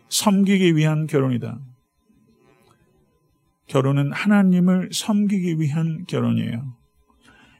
섬기기 0.09 0.75
위한 0.75 1.07
결혼이다. 1.07 1.59
결혼은 3.67 4.11
하나님을 4.11 4.89
섬기기 4.91 5.59
위한 5.59 6.05
결혼이에요. 6.07 6.75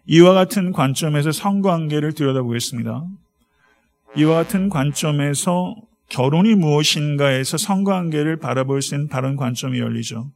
이와 0.05 0.33
같은 0.33 0.71
관점에서 0.71 1.31
성관계를 1.31 2.13
들여다보겠습니다. 2.13 3.05
이와 4.17 4.43
같은 4.43 4.69
관점에서 4.69 5.75
결혼이 6.09 6.55
무엇인가에서 6.55 7.57
성관계를 7.57 8.37
바라볼 8.37 8.81
수 8.81 8.95
있는 8.95 9.07
다른 9.07 9.35
관점이 9.35 9.79
열리죠. 9.79 10.31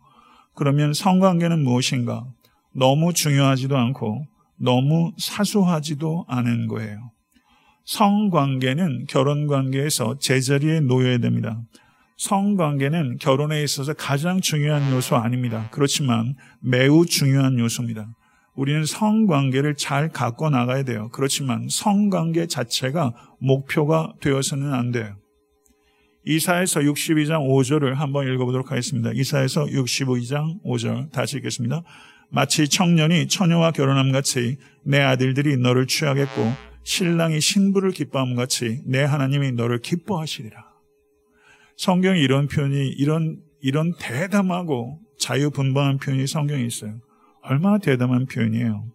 그러면 0.55 0.93
성관계는 0.93 1.63
무엇인가? 1.63 2.25
너무 2.75 3.13
중요하지도 3.13 3.75
않고 3.75 4.25
너무 4.57 5.11
사소하지도 5.17 6.25
않은 6.27 6.67
거예요. 6.67 7.11
성관계는 7.85 9.05
결혼관계에서 9.09 10.19
제자리에 10.19 10.79
놓여야 10.79 11.17
됩니다. 11.17 11.61
성관계는 12.17 13.17
결혼에 13.17 13.63
있어서 13.63 13.93
가장 13.93 14.39
중요한 14.39 14.91
요소 14.93 15.15
아닙니다. 15.15 15.67
그렇지만 15.71 16.35
매우 16.61 17.05
중요한 17.05 17.59
요소입니다. 17.59 18.07
우리는 18.55 18.85
성관계를 18.85 19.75
잘 19.75 20.09
갖고 20.09 20.49
나가야 20.49 20.83
돼요. 20.83 21.09
그렇지만 21.11 21.67
성관계 21.69 22.45
자체가 22.47 23.13
목표가 23.39 24.13
되어서는 24.21 24.71
안 24.73 24.91
돼요. 24.91 25.15
이사에서 26.25 26.79
62장 26.81 27.47
5절을 27.47 27.95
한번 27.95 28.27
읽어보도록 28.27 28.71
하겠습니다. 28.71 29.11
이사에서 29.13 29.65
62장 29.65 30.61
5절 30.63 31.11
다시 31.11 31.37
읽겠습니다. 31.37 31.83
마치 32.29 32.67
청년이 32.67 33.27
처녀와 33.27 33.71
결혼함 33.71 34.11
같이 34.11 34.57
내 34.83 34.99
아들들이 34.99 35.57
너를 35.57 35.85
취하겠고 35.85 36.51
신랑이 36.83 37.39
신부를 37.39 37.91
기뻐함 37.91 38.35
같이 38.35 38.81
내 38.85 39.03
하나님이 39.03 39.51
너를 39.51 39.79
기뻐하시리라. 39.79 40.65
성경에 41.77 42.19
이런 42.19 42.47
표현이 42.47 42.89
이런 42.89 43.41
이런 43.61 43.93
대담하고 43.97 44.99
자유분방한 45.19 45.97
표현이 45.97 46.27
성경에 46.27 46.63
있어요. 46.63 46.99
얼마나 47.41 47.77
대담한 47.77 48.25
표현이에요. 48.25 48.85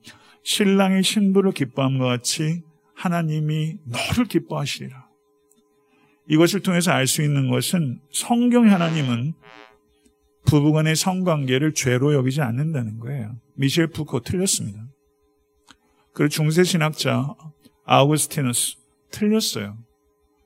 신랑이 0.42 1.02
신부를 1.02 1.52
기뻐함과 1.52 2.06
같이 2.06 2.62
하나님이 2.94 3.76
너를 3.84 4.26
기뻐하시리라. 4.26 5.07
이것을 6.28 6.60
통해서 6.60 6.92
알 6.92 7.06
수 7.06 7.22
있는 7.22 7.50
것은 7.50 8.00
성경의 8.12 8.70
하나님은 8.70 9.32
부부간의 10.46 10.96
성관계를 10.96 11.74
죄로 11.74 12.14
여기지 12.14 12.40
않는다는 12.40 12.98
거예요. 12.98 13.36
미셸 13.56 13.88
푸코 13.88 14.20
틀렸습니다. 14.20 14.78
그리고 16.14 16.28
중세 16.28 16.64
신학자 16.64 17.34
아우구스티누스 17.84 18.76
틀렸어요. 19.10 19.76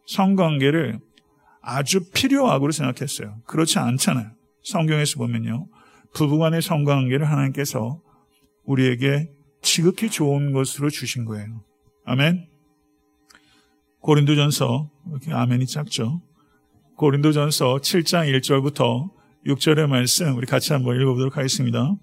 성관계를 0.07 0.99
아주 1.61 2.11
필요악으로 2.11 2.73
생각했어요. 2.73 3.37
그렇지 3.47 3.79
않잖아요. 3.79 4.31
성경에서 4.65 5.19
보면요. 5.19 5.69
부부간의 6.15 6.63
성관계를 6.63 7.29
하나님께서 7.29 8.01
우리에게 8.65 9.31
지극히 9.63 10.11
좋은 10.11 10.53
것으로 10.53 10.91
주신 10.91 11.25
거예요. 11.25 11.65
아멘. 12.05 12.52
고린도전서 14.03 14.91
이렇게 15.11 15.33
아멘이 15.33 15.67
작죠. 15.67 16.21
고린도전서 16.97 17.77
7장 17.77 18.41
1절부터 18.41 19.11
6절의 19.47 19.87
말씀 19.87 20.37
우리 20.37 20.47
같이 20.47 20.73
한번 20.73 21.01
읽어보도록 21.01 21.37
하겠습니다. 21.37 21.95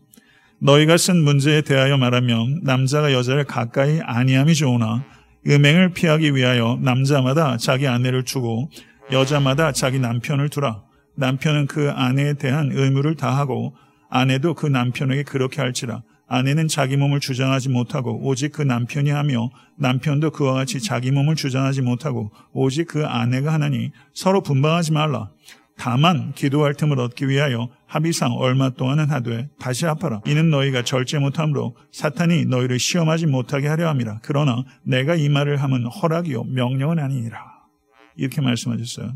너희가 0.61 0.95
쓴 0.95 1.21
문제에 1.23 1.61
대하여 1.61 1.97
말하면 1.97 2.61
남자가 2.63 3.11
여자를 3.11 3.43
가까이 3.43 3.99
아니함이 4.01 4.55
좋으나 4.55 5.03
음행을 5.45 5.93
피하기 5.93 6.35
위하여 6.35 6.79
남자마다 6.81 7.57
자기 7.57 7.85
아내를 7.87 8.23
주고 8.23 8.69
여자마다 9.11 9.73
자기 9.73 9.99
남편을 9.99 10.49
두라. 10.49 10.83
남편은 11.15 11.67
그 11.67 11.91
아내에 11.91 12.35
대한 12.35 12.71
의무를 12.71 13.15
다하고 13.15 13.75
아내도 14.09 14.53
그 14.53 14.67
남편에게 14.67 15.23
그렇게 15.23 15.61
할지라. 15.61 16.03
아내는 16.29 16.67
자기 16.67 16.95
몸을 16.95 17.19
주장하지 17.19 17.69
못하고 17.69 18.25
오직 18.25 18.51
그 18.51 18.61
남편이 18.61 19.09
하며 19.09 19.49
남편도 19.77 20.31
그와 20.31 20.53
같이 20.53 20.79
자기 20.79 21.11
몸을 21.11 21.35
주장하지 21.35 21.81
못하고 21.81 22.31
오직 22.53 22.87
그 22.87 23.05
아내가 23.05 23.51
하나니 23.51 23.91
서로 24.13 24.41
분방하지 24.41 24.93
말라. 24.93 25.31
다만 25.75 26.33
기도할 26.33 26.75
틈을 26.75 26.99
얻기 26.99 27.29
위하여 27.29 27.69
합의상 27.87 28.33
얼마 28.33 28.69
동안은 28.69 29.09
하되 29.09 29.49
다시 29.59 29.85
합하라. 29.85 30.21
이는 30.27 30.49
너희가 30.49 30.83
절제 30.83 31.17
못함으로 31.17 31.75
사탄이 31.91 32.45
너희를 32.45 32.77
시험하지 32.77 33.25
못하게 33.25 33.67
하려 33.67 33.87
함이라. 33.87 34.19
그러나 34.21 34.63
내가 34.83 35.15
이 35.15 35.29
말을 35.29 35.57
하면 35.63 35.85
허락이요 35.85 36.43
명령은 36.43 36.99
아니니라. 36.99 37.43
이렇게 38.17 38.41
말씀하셨어요. 38.41 39.13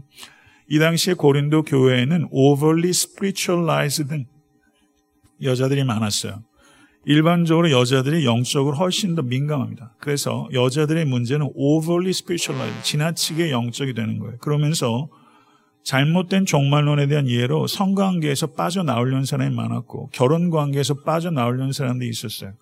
이 0.69 0.79
당시에 0.79 1.13
고린도 1.13 1.63
교회에는 1.63 2.29
overly 2.31 2.89
spiritualized 2.89 4.25
여자들이 5.41 5.83
많았어요. 5.83 6.41
일반적으로 7.05 7.69
여자들이 7.71 8.25
영적으로 8.25 8.77
훨씬 8.77 9.15
더 9.15 9.21
민감합니다. 9.21 9.95
그래서 9.99 10.47
여자들의 10.53 11.05
문제는 11.05 11.51
overly 11.55 12.09
spiritualized, 12.09 12.83
지나치게 12.83 13.51
영적이 13.51 13.93
되는 13.93 14.19
거예요. 14.19 14.37
그러면서 14.37 15.09
잘못된 15.83 16.45
종말론에 16.45 17.07
대한 17.07 17.27
이해로 17.27 17.67
성관계에서 17.67 18.53
빠져나오려는 18.53 19.25
사람이 19.25 19.53
많았고 19.53 20.11
결혼관계에서 20.13 21.01
빠져나오려는 21.01 21.73
사람들이 21.73 22.09
있었어요. 22.09 22.53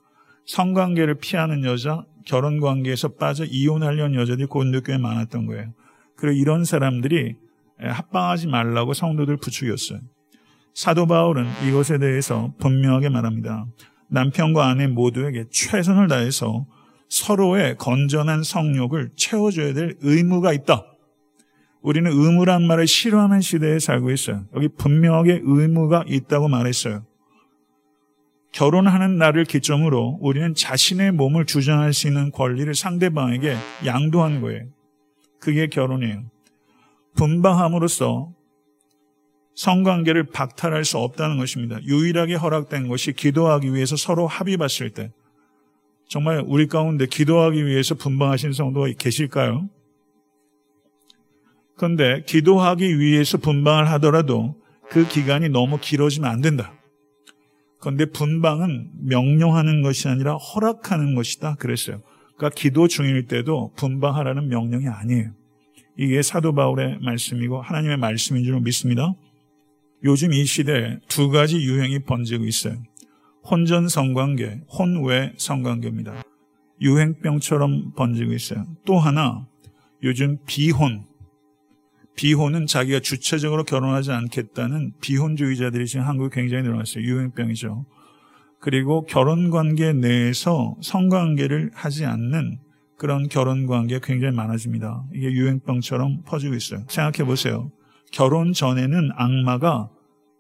성관계를 0.47 1.15
피하는 1.19 1.63
여자, 1.63 2.03
결혼관계에서 2.25 3.09
빠져 3.09 3.45
이혼하려는 3.45 4.19
여자들이 4.19 4.47
고린도교에 4.47 4.97
많았던 4.97 5.45
거예요. 5.45 5.71
그리고 6.17 6.35
이런 6.35 6.65
사람들이 6.65 7.35
합방하지 7.79 8.47
말라고 8.47 8.93
성도들 8.93 9.37
부추겼어요. 9.37 9.99
사도 10.73 11.05
바울은 11.05 11.45
이것에 11.67 11.99
대해서 11.99 12.53
분명하게 12.59 13.09
말합니다. 13.09 13.65
남편과 14.11 14.67
아내 14.67 14.87
모두에게 14.87 15.45
최선을 15.49 16.07
다해서 16.07 16.65
서로의 17.09 17.77
건전한 17.77 18.43
성욕을 18.43 19.11
채워줘야 19.15 19.73
될 19.73 19.97
의무가 20.01 20.53
있다. 20.53 20.85
우리는 21.81 22.11
의무란 22.11 22.67
말을 22.67 22.87
싫어하는 22.87 23.41
시대에 23.41 23.79
살고 23.79 24.11
있어요. 24.11 24.45
여기 24.55 24.67
분명하게 24.67 25.41
의무가 25.43 26.03
있다고 26.07 26.47
말했어요. 26.47 27.03
결혼하는 28.51 29.17
날을 29.17 29.45
기점으로 29.45 30.19
우리는 30.21 30.53
자신의 30.53 31.13
몸을 31.13 31.45
주장할 31.45 31.93
수 31.93 32.07
있는 32.07 32.31
권리를 32.31 32.73
상대방에게 32.73 33.55
양도한 33.85 34.41
거예요. 34.41 34.65
그게 35.39 35.67
결혼이에요. 35.67 36.23
분방함으로써 37.15 38.33
성관계를 39.61 40.23
박탈할 40.23 40.85
수 40.85 40.97
없다는 40.97 41.37
것입니다. 41.37 41.79
유일하게 41.83 42.33
허락된 42.33 42.87
것이 42.87 43.13
기도하기 43.13 43.75
위해서 43.75 43.95
서로 43.95 44.25
합의 44.25 44.57
봤을 44.57 44.89
때 44.89 45.11
정말 46.09 46.43
우리 46.47 46.67
가운데 46.67 47.05
기도하기 47.05 47.67
위해서 47.67 47.93
분방하신 47.93 48.53
성도가 48.53 48.87
계실까요? 48.97 49.69
그런데 51.77 52.23
기도하기 52.25 52.99
위해서 52.99 53.37
분방을 53.37 53.87
하더라도 53.91 54.55
그 54.89 55.07
기간이 55.07 55.49
너무 55.49 55.77
길어지면 55.79 56.29
안 56.29 56.41
된다. 56.41 56.73
그런데 57.79 58.05
분방은 58.05 58.89
명령하는 59.03 59.83
것이 59.83 60.07
아니라 60.07 60.37
허락하는 60.37 61.13
것이다. 61.13 61.55
그랬어요. 61.55 62.01
그러니까 62.35 62.49
기도 62.59 62.87
중일 62.87 63.27
때도 63.27 63.73
분방하라는 63.75 64.47
명령이 64.47 64.87
아니에요. 64.87 65.33
이게 65.97 66.23
사도 66.23 66.51
바울의 66.53 66.97
말씀이고 67.01 67.61
하나님의 67.61 67.97
말씀인 67.97 68.43
줄 68.43 68.59
믿습니다. 68.61 69.13
요즘 70.03 70.33
이 70.33 70.45
시대에 70.45 70.97
두 71.07 71.29
가지 71.29 71.57
유행이 71.57 71.99
번지고 71.99 72.45
있어요. 72.45 72.81
혼전 73.43 73.87
성관계, 73.87 74.61
혼외 74.67 75.33
성관계입니다. 75.37 76.23
유행병처럼 76.81 77.93
번지고 77.95 78.33
있어요. 78.33 78.65
또 78.85 78.97
하나, 78.97 79.47
요즘 80.03 80.37
비혼. 80.47 81.05
비혼은 82.15 82.65
자기가 82.65 82.99
주체적으로 82.99 83.63
결혼하지 83.63 84.11
않겠다는 84.11 84.93
비혼주의자들이 85.01 85.85
지금 85.85 86.05
한국에 86.05 86.41
굉장히 86.41 86.63
늘어났어요. 86.63 87.03
유행병이죠. 87.03 87.85
그리고 88.59 89.05
결혼 89.05 89.49
관계 89.49 89.93
내에서 89.93 90.75
성관계를 90.81 91.71
하지 91.73 92.05
않는 92.05 92.59
그런 92.97 93.27
결혼 93.27 93.65
관계가 93.65 94.05
굉장히 94.05 94.35
많아집니다. 94.35 95.03
이게 95.15 95.31
유행병처럼 95.31 96.23
퍼지고 96.23 96.55
있어요. 96.55 96.83
생각해 96.87 97.27
보세요. 97.27 97.71
결혼 98.11 98.53
전에는 98.53 99.11
악마가 99.15 99.89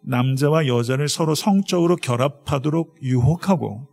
남자와 0.03 0.67
여자를 0.67 1.07
서로 1.07 1.35
성적으로 1.35 1.95
결합하도록 1.95 2.97
유혹하고 3.01 3.87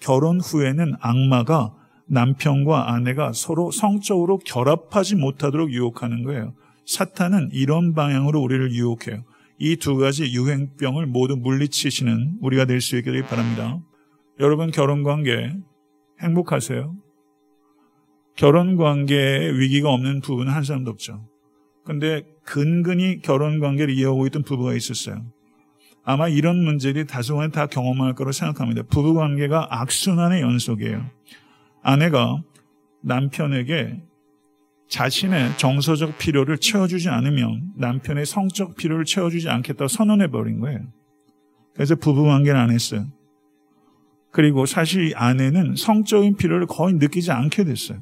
결혼 0.00 0.40
후에는 0.40 0.94
악마가 1.00 1.74
남편과 2.08 2.92
아내가 2.92 3.32
서로 3.32 3.70
성적으로 3.70 4.38
결합하지 4.38 5.16
못하도록 5.16 5.70
유혹하는 5.72 6.22
거예요. 6.22 6.54
사탄은 6.86 7.50
이런 7.52 7.94
방향으로 7.94 8.40
우리를 8.40 8.72
유혹해요. 8.72 9.24
이 9.58 9.76
두 9.76 9.96
가지 9.96 10.32
유행병을 10.32 11.06
모두 11.06 11.36
물리치시는 11.36 12.38
우리가 12.42 12.66
될 12.66 12.80
수 12.80 12.96
있기를 12.98 13.22
바랍니다. 13.22 13.80
여러분 14.38 14.70
결혼 14.70 15.02
관계 15.02 15.52
행복하세요? 16.20 16.94
결혼 18.36 18.76
관계에 18.76 19.50
위기가 19.52 19.90
없는 19.90 20.20
부부는 20.20 20.52
한 20.52 20.62
사람도 20.62 20.90
없죠. 20.90 21.26
근데 21.84 22.22
근근히 22.46 23.20
결혼 23.20 23.58
관계를 23.60 23.92
이어오고 23.92 24.26
있던 24.28 24.42
부부가 24.44 24.72
있었어요. 24.74 25.22
아마 26.04 26.28
이런 26.28 26.62
문제들이 26.62 27.06
다소간 27.06 27.50
다 27.50 27.66
경험할 27.66 28.14
거로 28.14 28.30
생각합니다. 28.30 28.84
부부 28.84 29.14
관계가 29.14 29.66
악순환의 29.70 30.40
연속이에요. 30.40 31.04
아내가 31.82 32.40
남편에게 33.02 34.00
자신의 34.88 35.58
정서적 35.58 36.16
필요를 36.18 36.58
채워주지 36.58 37.08
않으면 37.08 37.72
남편의 37.76 38.24
성적 38.24 38.76
필요를 38.76 39.04
채워주지 39.04 39.48
않겠다고 39.48 39.88
선언해 39.88 40.28
버린 40.28 40.60
거예요. 40.60 40.78
그래서 41.74 41.96
부부 41.96 42.22
관계를 42.22 42.58
안 42.58 42.70
했어요. 42.70 43.06
그리고 44.30 44.66
사실 44.66 45.12
아내는 45.16 45.74
성적인 45.74 46.36
필요를 46.36 46.66
거의 46.66 46.94
느끼지 46.94 47.32
않게 47.32 47.64
됐어요. 47.64 47.98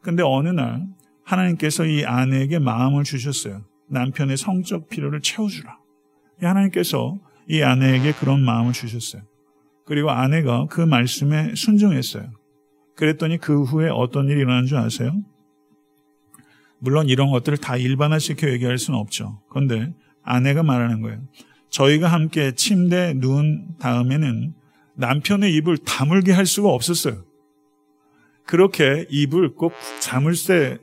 근데 0.00 0.22
어느 0.24 0.50
날 0.50 0.86
하나님께서 1.28 1.84
이 1.84 2.04
아내에게 2.06 2.58
마음을 2.58 3.04
주셨어요. 3.04 3.62
남편의 3.90 4.38
성적 4.38 4.88
필요를 4.88 5.20
채워주라. 5.20 5.78
하나님께서 6.40 7.18
이 7.48 7.62
아내에게 7.62 8.12
그런 8.12 8.42
마음을 8.42 8.72
주셨어요. 8.72 9.22
그리고 9.84 10.10
아내가 10.10 10.66
그 10.70 10.80
말씀에 10.80 11.54
순종했어요. 11.54 12.30
그랬더니 12.96 13.38
그 13.38 13.62
후에 13.62 13.90
어떤 13.90 14.28
일이 14.28 14.40
일어난 14.40 14.66
줄 14.66 14.78
아세요? 14.78 15.12
물론 16.78 17.08
이런 17.08 17.30
것들을 17.30 17.58
다 17.58 17.76
일반화시켜 17.76 18.50
얘기할 18.50 18.78
수는 18.78 18.98
없죠. 18.98 19.42
그런데 19.50 19.92
아내가 20.22 20.62
말하는 20.62 21.02
거예요. 21.02 21.20
저희가 21.70 22.08
함께 22.08 22.52
침대에 22.52 23.14
누운 23.14 23.76
다음에는 23.78 24.54
남편의 24.96 25.54
입을 25.56 25.78
다물게 25.78 26.32
할 26.32 26.46
수가 26.46 26.70
없었어요. 26.70 27.24
그렇게 28.46 29.06
입을 29.10 29.54
꼭 29.54 29.74
자물쇠 30.00 30.78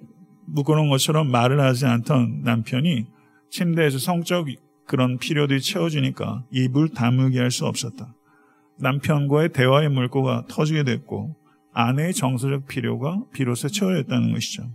묶어놓은 0.47 0.89
것처럼 0.89 1.31
말을 1.31 1.59
하지 1.59 1.85
않던 1.85 2.41
남편이 2.43 3.05
침대에서 3.49 3.97
성적 3.97 4.47
그런 4.85 5.17
필요들이 5.17 5.61
채워지니까 5.61 6.43
입을 6.51 6.89
다물게 6.89 7.39
할 7.39 7.51
수 7.51 7.65
없었다. 7.65 8.13
남편과의 8.77 9.49
대화의 9.53 9.89
물꼬가 9.89 10.45
터지게 10.47 10.83
됐고 10.83 11.35
아내의 11.73 12.13
정서적 12.13 12.67
필요가 12.67 13.21
비로소 13.33 13.67
채워졌다는 13.67 14.33
것이죠. 14.33 14.69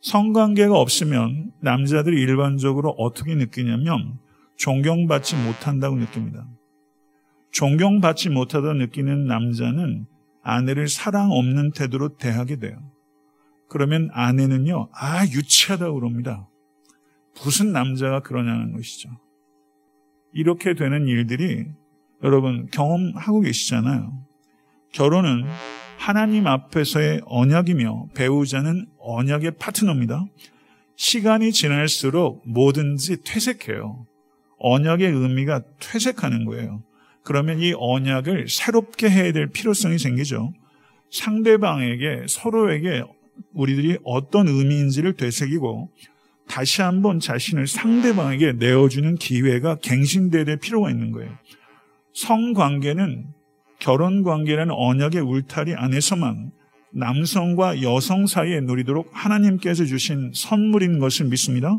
성관계가 0.00 0.78
없으면 0.78 1.52
남자들이 1.60 2.20
일반적으로 2.20 2.90
어떻게 2.90 3.34
느끼냐면 3.34 4.18
존경받지 4.56 5.36
못한다고 5.36 5.96
느낍니다. 5.96 6.46
존경받지 7.50 8.30
못하다 8.30 8.74
느끼는 8.74 9.26
남자는 9.26 10.06
아내를 10.42 10.88
사랑 10.88 11.32
없는 11.32 11.72
태도로 11.72 12.16
대하게 12.16 12.56
돼요. 12.56 12.78
그러면 13.68 14.08
아내는요, 14.12 14.88
아, 14.92 15.24
유치하다고 15.26 15.94
그럽니다. 16.00 16.48
무슨 17.44 17.72
남자가 17.72 18.20
그러냐는 18.20 18.72
것이죠. 18.72 19.10
이렇게 20.32 20.74
되는 20.74 21.06
일들이 21.06 21.66
여러분 22.22 22.66
경험하고 22.70 23.40
계시잖아요. 23.40 24.12
결혼은 24.92 25.44
하나님 25.98 26.46
앞에서의 26.46 27.22
언약이며 27.26 28.08
배우자는 28.14 28.86
언약의 28.98 29.52
파트너입니다. 29.58 30.24
시간이 30.96 31.52
지날수록 31.52 32.42
뭐든지 32.48 33.22
퇴색해요. 33.22 34.06
언약의 34.58 35.08
의미가 35.10 35.62
퇴색하는 35.80 36.44
거예요. 36.44 36.82
그러면 37.22 37.60
이 37.60 37.72
언약을 37.76 38.48
새롭게 38.48 39.10
해야 39.10 39.32
될 39.32 39.48
필요성이 39.48 39.98
생기죠. 39.98 40.52
상대방에게 41.10 42.26
서로에게 42.28 43.02
우리들이 43.54 43.98
어떤 44.04 44.48
의미인지를 44.48 45.14
되새기고 45.14 45.90
다시 46.48 46.82
한번 46.82 47.20
자신을 47.20 47.66
상대방에게 47.66 48.52
내어주는 48.52 49.16
기회가 49.16 49.76
갱신돼야 49.76 50.44
될 50.44 50.56
필요가 50.58 50.90
있는 50.90 51.12
거예요. 51.12 51.30
성관계는 52.14 53.26
결혼관계라는 53.80 54.74
언약의 54.74 55.20
울타리 55.20 55.74
안에서만 55.74 56.50
남성과 56.92 57.82
여성 57.82 58.26
사이에 58.26 58.60
누리도록 58.60 59.10
하나님께서 59.12 59.84
주신 59.84 60.32
선물인 60.34 60.98
것을 60.98 61.26
믿습니다. 61.26 61.78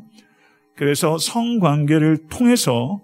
그래서 0.75 1.17
성관계를 1.17 2.27
통해서 2.29 3.01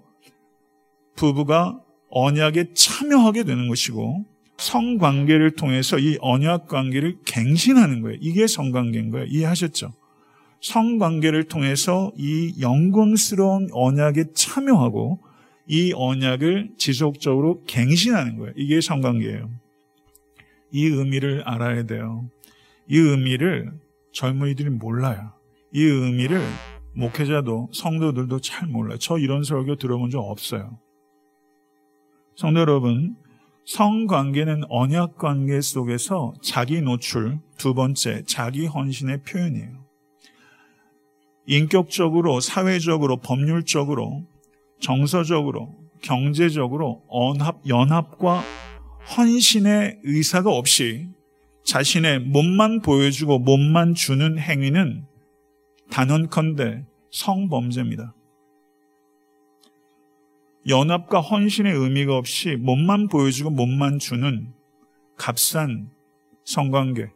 부부가 1.16 1.78
언약에 2.10 2.72
참여하게 2.74 3.44
되는 3.44 3.68
것이고 3.68 4.24
성관계를 4.58 5.52
통해서 5.52 5.98
이 5.98 6.16
언약 6.20 6.68
관계를 6.68 7.18
갱신하는 7.24 8.00
거예요. 8.02 8.18
이게 8.20 8.46
성관계인 8.46 9.10
거예요. 9.10 9.26
이해하셨죠? 9.26 9.92
성관계를 10.62 11.44
통해서 11.44 12.12
이 12.16 12.54
영광스러운 12.60 13.68
언약에 13.72 14.32
참여하고 14.34 15.20
이 15.68 15.92
언약을 15.94 16.70
지속적으로 16.78 17.62
갱신하는 17.64 18.38
거예요. 18.38 18.52
이게 18.56 18.80
성관계예요. 18.80 19.50
이 20.72 20.86
의미를 20.86 21.42
알아야 21.44 21.84
돼요. 21.84 22.28
이 22.88 22.96
의미를 22.96 23.72
젊은이들이 24.12 24.70
몰라요. 24.70 25.32
이 25.72 25.82
의미를 25.82 26.40
목회자도 26.94 27.70
성도들도 27.72 28.40
잘 28.40 28.68
몰라요. 28.68 28.96
저 28.98 29.18
이런 29.18 29.42
설교 29.42 29.76
들어본 29.76 30.10
적 30.10 30.20
없어요. 30.20 30.78
성도 32.36 32.60
여러분, 32.60 33.16
성관계는 33.66 34.62
언약 34.68 35.18
관계 35.18 35.60
속에서 35.60 36.34
자기 36.40 36.80
노출, 36.80 37.40
두 37.58 37.74
번째, 37.74 38.22
자기 38.24 38.66
헌신의 38.66 39.22
표현이에요. 39.24 39.84
인격적으로, 41.46 42.40
사회적으로, 42.40 43.16
법률적으로, 43.16 44.24
정서적으로, 44.80 45.74
경제적으로 46.00 47.02
언합, 47.08 47.60
연합과 47.66 48.42
헌신의 49.16 50.00
의사가 50.04 50.50
없이 50.50 51.08
자신의 51.64 52.20
몸만 52.20 52.82
보여주고 52.82 53.40
몸만 53.40 53.94
주는 53.94 54.38
행위는 54.38 55.04
단언컨대 55.90 56.84
성범죄입니다. 57.10 58.14
연합과 60.68 61.20
헌신의 61.20 61.72
의미가 61.72 62.16
없이 62.16 62.56
몸만 62.56 63.08
보여주고 63.08 63.50
몸만 63.50 63.98
주는 63.98 64.52
값싼 65.16 65.90
성관계. 66.44 67.10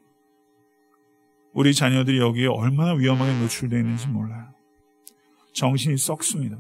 우리 1.52 1.74
자녀들이 1.74 2.18
여기에 2.18 2.46
얼마나 2.46 2.92
위험하게 2.92 3.40
노출되어 3.40 3.80
있는지 3.80 4.06
몰라요. 4.08 4.46
정신이 5.52 5.96
썩습니다. 5.96 6.58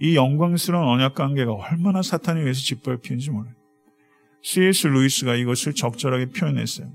이 0.00 0.14
영광스러운 0.14 0.86
언약 0.86 1.14
관계가 1.14 1.52
얼마나 1.52 2.00
사탄에 2.00 2.40
의해서 2.40 2.60
짓밟히는지 2.60 3.30
몰라요. 3.30 3.54
C.S. 4.42 4.86
루이스가 4.86 5.34
이것을 5.34 5.74
적절하게 5.74 6.26
표현했어요. 6.26 6.90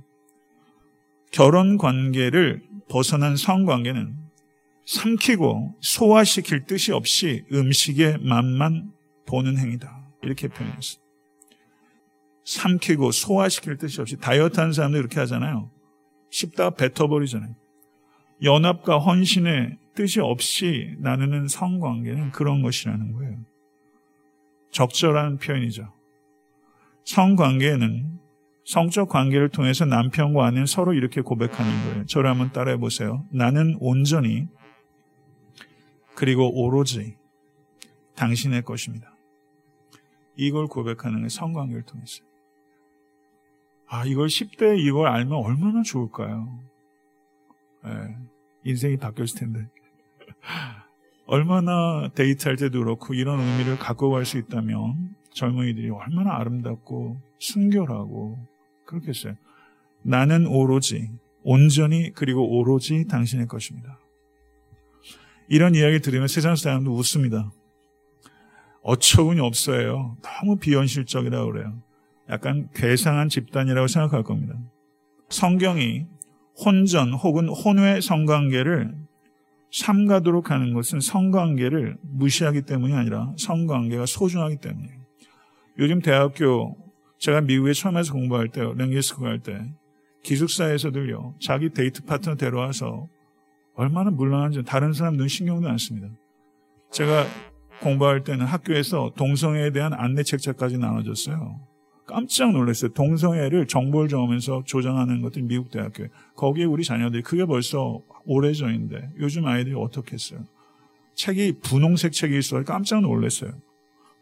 결혼 1.31 1.77
관계를 1.77 2.63
벗어난 2.89 3.35
성관계는 3.35 4.24
삼키고 4.85 5.77
소화시킬 5.81 6.65
뜻이 6.65 6.91
없이 6.91 7.43
음식의 7.51 8.19
맛만 8.19 8.91
보는 9.27 9.57
행위다. 9.57 10.09
이렇게 10.21 10.47
표현했어요. 10.47 11.03
삼키고 12.45 13.11
소화시킬 13.11 13.77
뜻이 13.77 14.01
없이 14.01 14.17
다이어트 14.17 14.59
하는 14.59 14.71
사람도 14.71 14.97
이렇게 14.97 15.19
하잖아요. 15.19 15.71
씹다가 16.29 16.75
뱉어버리잖아요. 16.75 17.55
연합과 18.43 18.99
헌신의 18.99 19.77
뜻이 19.95 20.19
없이 20.19 20.95
나누는 20.99 21.47
성관계는 21.47 22.31
그런 22.31 22.61
것이라는 22.61 23.13
거예요. 23.13 23.37
적절한 24.71 25.37
표현이죠. 25.37 25.91
성관계는 27.05 28.19
성적 28.65 29.09
관계를 29.09 29.49
통해서 29.49 29.85
남편과 29.85 30.45
아내는 30.45 30.65
서로 30.65 30.93
이렇게 30.93 31.21
고백하는 31.21 31.83
거예요. 31.85 32.05
저를 32.07 32.29
한번 32.29 32.51
따라해 32.51 32.77
보세요. 32.77 33.25
나는 33.31 33.77
온전히 33.79 34.47
그리고 36.15 36.49
오로지 36.49 37.15
당신의 38.15 38.63
것입니다. 38.63 39.13
이걸 40.35 40.67
고백하는 40.67 41.23
게 41.23 41.29
성관계를 41.29 41.83
통해서. 41.83 42.23
아, 43.87 44.05
이걸 44.05 44.27
10대 44.27 44.79
이걸 44.79 45.07
알면 45.07 45.33
얼마나 45.37 45.83
좋을까요? 45.83 46.59
네, 47.83 48.17
인생이 48.63 48.97
바뀌었을 48.97 49.39
텐데. 49.39 49.67
얼마나 51.27 52.09
데이트할 52.13 52.55
때도 52.55 52.79
그렇고 52.79 53.13
이런 53.13 53.39
의미를 53.39 53.77
갖고 53.77 54.09
갈 54.11 54.25
수 54.25 54.37
있다면 54.37 55.15
젊은이들이 55.31 55.89
얼마나 55.89 56.37
아름답고 56.37 57.19
순결하고 57.39 58.37
그렇겠어요. 58.85 59.35
나는 60.01 60.47
오로지 60.47 61.09
온전히 61.43 62.11
그리고 62.13 62.57
오로지 62.57 63.05
당신의 63.07 63.47
것입니다. 63.47 63.99
이런 65.47 65.75
이야기 65.75 65.99
들으면 65.99 66.27
세상 66.27 66.55
사람도 66.55 66.91
웃습니다. 66.93 67.51
어처구니 68.81 69.39
없어요. 69.39 70.17
너무 70.21 70.57
비현실적이라고 70.57 71.51
그래요. 71.51 71.81
약간 72.29 72.69
괴상한 72.73 73.29
집단이라고 73.29 73.87
생각할 73.87 74.23
겁니다. 74.23 74.55
성경이 75.29 76.05
혼전 76.63 77.13
혹은 77.13 77.49
혼외 77.49 77.99
성관계를 78.01 78.95
삼가도록 79.71 80.51
하는 80.51 80.73
것은 80.73 80.99
성관계를 80.99 81.97
무시하기 82.01 82.61
때문이 82.61 82.93
아니라 82.93 83.33
성관계가 83.37 84.05
소중하기 84.05 84.57
때문이에요. 84.57 84.95
요즘 85.79 86.01
대학교 86.01 86.77
제가 87.19 87.41
미국에 87.41 87.73
처음 87.73 87.97
에서 87.97 88.13
공부할 88.13 88.49
때 88.49 88.61
랭게스코 88.61 89.25
할때 89.25 89.59
기숙사에서들요 90.23 91.35
자기 91.41 91.69
데이트 91.69 92.03
파트너 92.03 92.35
데려와서 92.35 93.07
얼마나 93.75 94.09
물러난지 94.11 94.63
다른 94.63 94.93
사람 94.93 95.17
눈 95.17 95.27
신경도 95.27 95.67
안 95.67 95.77
씁니다. 95.77 96.07
제가 96.91 97.25
공부할 97.81 98.23
때는 98.23 98.45
학교에서 98.45 99.11
동성애에 99.17 99.71
대한 99.71 99.93
안내 99.93 100.23
책자까지 100.23 100.77
나눠줬어요. 100.77 101.59
깜짝 102.07 102.51
놀랐어요. 102.51 102.93
동성애를 102.93 103.67
정보를 103.67 104.07
정하면서 104.07 104.63
조장하는 104.65 105.21
것들이 105.21 105.43
미국 105.43 105.71
대학교에. 105.71 106.07
거기에 106.35 106.65
우리 106.65 106.83
자녀들이 106.83 107.23
그게 107.23 107.45
벌써 107.45 107.99
오래전인데 108.25 109.13
요즘 109.19 109.45
아이들이 109.45 109.75
어떻게 109.75 110.13
했어요? 110.13 110.45
책이 111.15 111.59
분홍색 111.63 112.11
책이 112.13 112.37
있어 112.37 112.63
깜짝 112.63 113.01
놀랐어요. 113.01 113.51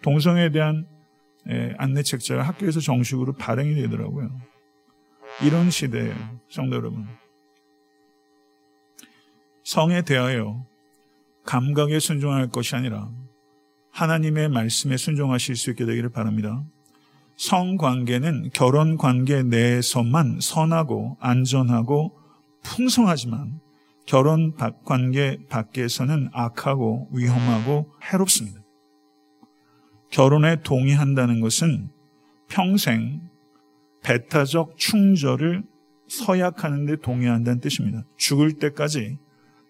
동성애에 0.02 0.52
대한 0.52 0.88
예, 1.50 1.74
안내 1.78 2.04
책자가 2.04 2.42
학교에서 2.44 2.80
정식으로 2.80 3.34
발행이 3.34 3.76
되더라고요. 3.76 4.30
이런 5.46 5.70
시대예요. 5.70 6.16
성도 6.50 6.78
여러분. 6.78 7.06
성에 9.63 10.04
대하여 10.04 10.65
감각에 11.45 11.99
순종할 11.99 12.49
것이 12.49 12.76
아니라 12.76 13.10
하나님의 13.91 14.49
말씀에 14.49 14.97
순종하실 14.97 15.56
수 15.56 15.69
있게 15.71 15.86
되기를 15.86 16.10
바랍니다. 16.10 16.63
성 17.36 17.78
관계는 17.78 18.52
결혼 18.54 18.97
관계 18.97 19.43
내에서만 19.43 20.39
선하고 20.41 21.17
안전하고 21.19 22.17
풍성하지만 22.63 23.60
결혼 24.06 24.54
관계 24.86 25.38
밖에서는 25.49 26.30
악하고 26.34 27.10
위험하고 27.12 27.91
해롭습니다. 28.04 28.62
결혼에 30.10 30.62
동의한다는 30.62 31.39
것은 31.39 31.89
평생 32.47 33.21
배타적 34.04 34.78
충절을 34.78 35.63
서약하는 36.08 36.86
데 36.86 36.97
동의한다는 36.97 37.62
뜻입니다. 37.62 38.04
죽을 38.17 38.54
때까지 38.54 39.17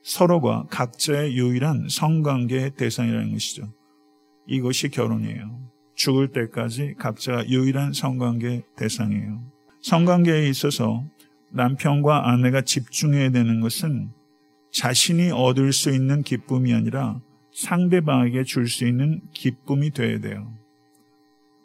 서로가 0.04 0.66
각자의 0.70 1.36
유일한 1.38 1.88
성관계의 1.90 2.72
대상이라는 2.76 3.32
것이죠. 3.32 3.74
이것이 4.48 4.90
결혼이에요. 4.90 5.60
죽을 5.96 6.32
때까지 6.32 6.96
각자 6.98 7.46
유일한 7.48 7.94
성관계 7.94 8.64
대상이에요. 8.76 9.42
성관계에 9.82 10.50
있어서 10.50 11.04
남편과 11.52 12.30
아내가 12.30 12.62
집중해야 12.62 13.30
되는 13.32 13.62
것은 13.62 14.10
자신이 14.72 15.32
얻을 15.32 15.72
수 15.72 15.92
있는 15.92 16.24
기쁨이 16.24 16.74
아니라 16.74 17.22
상대방에게 17.54 18.44
줄 18.44 18.68
수 18.68 18.88
있는 18.88 19.22
기쁨이 19.34 19.92
되어야 19.92 20.20
돼요. 20.20 20.52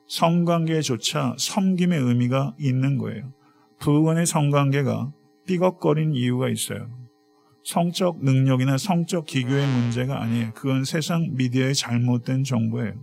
성관계조차 0.08 1.36
섬김의 1.38 1.98
의미가 2.00 2.54
있는 2.58 2.98
거예요. 2.98 3.32
부부간의 3.80 4.26
성관계가 4.26 5.12
삐걱거린 5.46 6.14
이유가 6.14 6.48
있어요. 6.48 6.88
성적 7.68 8.24
능력이나 8.24 8.78
성적 8.78 9.26
기교의 9.26 9.66
문제가 9.66 10.22
아니에요. 10.22 10.52
그건 10.54 10.84
세상 10.84 11.34
미디어의 11.34 11.74
잘못된 11.74 12.42
정보예요. 12.42 12.94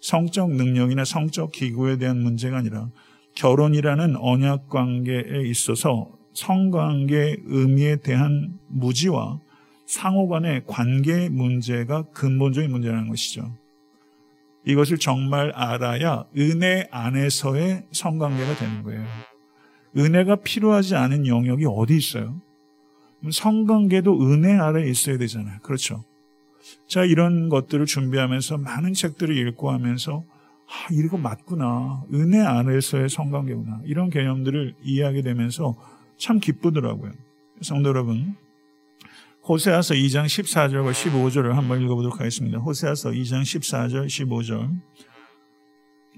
성적 0.00 0.48
능력이나 0.52 1.04
성적 1.04 1.50
기구에 1.50 1.98
대한 1.98 2.22
문제가 2.22 2.58
아니라 2.58 2.88
결혼이라는 3.34 4.14
언약 4.14 4.68
관계에 4.68 5.42
있어서 5.46 6.08
성관계의 6.34 7.38
의미에 7.46 7.96
대한 7.96 8.60
무지와 8.68 9.40
상호 9.86 10.28
간의 10.28 10.66
관계 10.68 11.28
문제가 11.28 12.04
근본적인 12.12 12.70
문제라는 12.70 13.08
것이죠. 13.08 13.52
이것을 14.64 14.98
정말 14.98 15.50
알아야 15.50 16.26
은혜 16.38 16.86
안에서의 16.92 17.86
성관계가 17.90 18.54
되는 18.54 18.84
거예요. 18.84 19.04
은혜가 19.96 20.36
필요하지 20.36 20.94
않은 20.94 21.26
영역이 21.26 21.64
어디 21.66 21.96
있어요? 21.96 22.40
성관계도 23.30 24.20
은혜 24.22 24.56
아래 24.58 24.88
있어야 24.88 25.18
되잖아요. 25.18 25.58
그렇죠. 25.62 26.04
자, 26.86 27.04
이런 27.04 27.48
것들을 27.48 27.86
준비하면서 27.86 28.58
많은 28.58 28.94
책들을 28.94 29.36
읽고 29.36 29.70
하면서 29.70 30.24
아, 30.66 30.88
이거 30.90 31.18
맞구나. 31.18 32.04
은혜 32.14 32.40
안에서의 32.40 33.08
성관계구나. 33.08 33.82
이런 33.84 34.10
개념들을 34.10 34.74
이해하게 34.82 35.22
되면서 35.22 35.74
참 36.16 36.40
기쁘더라고요. 36.40 37.12
성도 37.60 37.90
여러분, 37.90 38.36
호세아서 39.46 39.94
2장 39.94 40.24
14절과 40.24 40.92
15절을 40.92 41.52
한번 41.52 41.82
읽어보도록 41.82 42.20
하겠습니다. 42.20 42.58
호세아서 42.58 43.10
2장 43.10 43.42
14절, 43.42 44.06
15절 44.06 44.70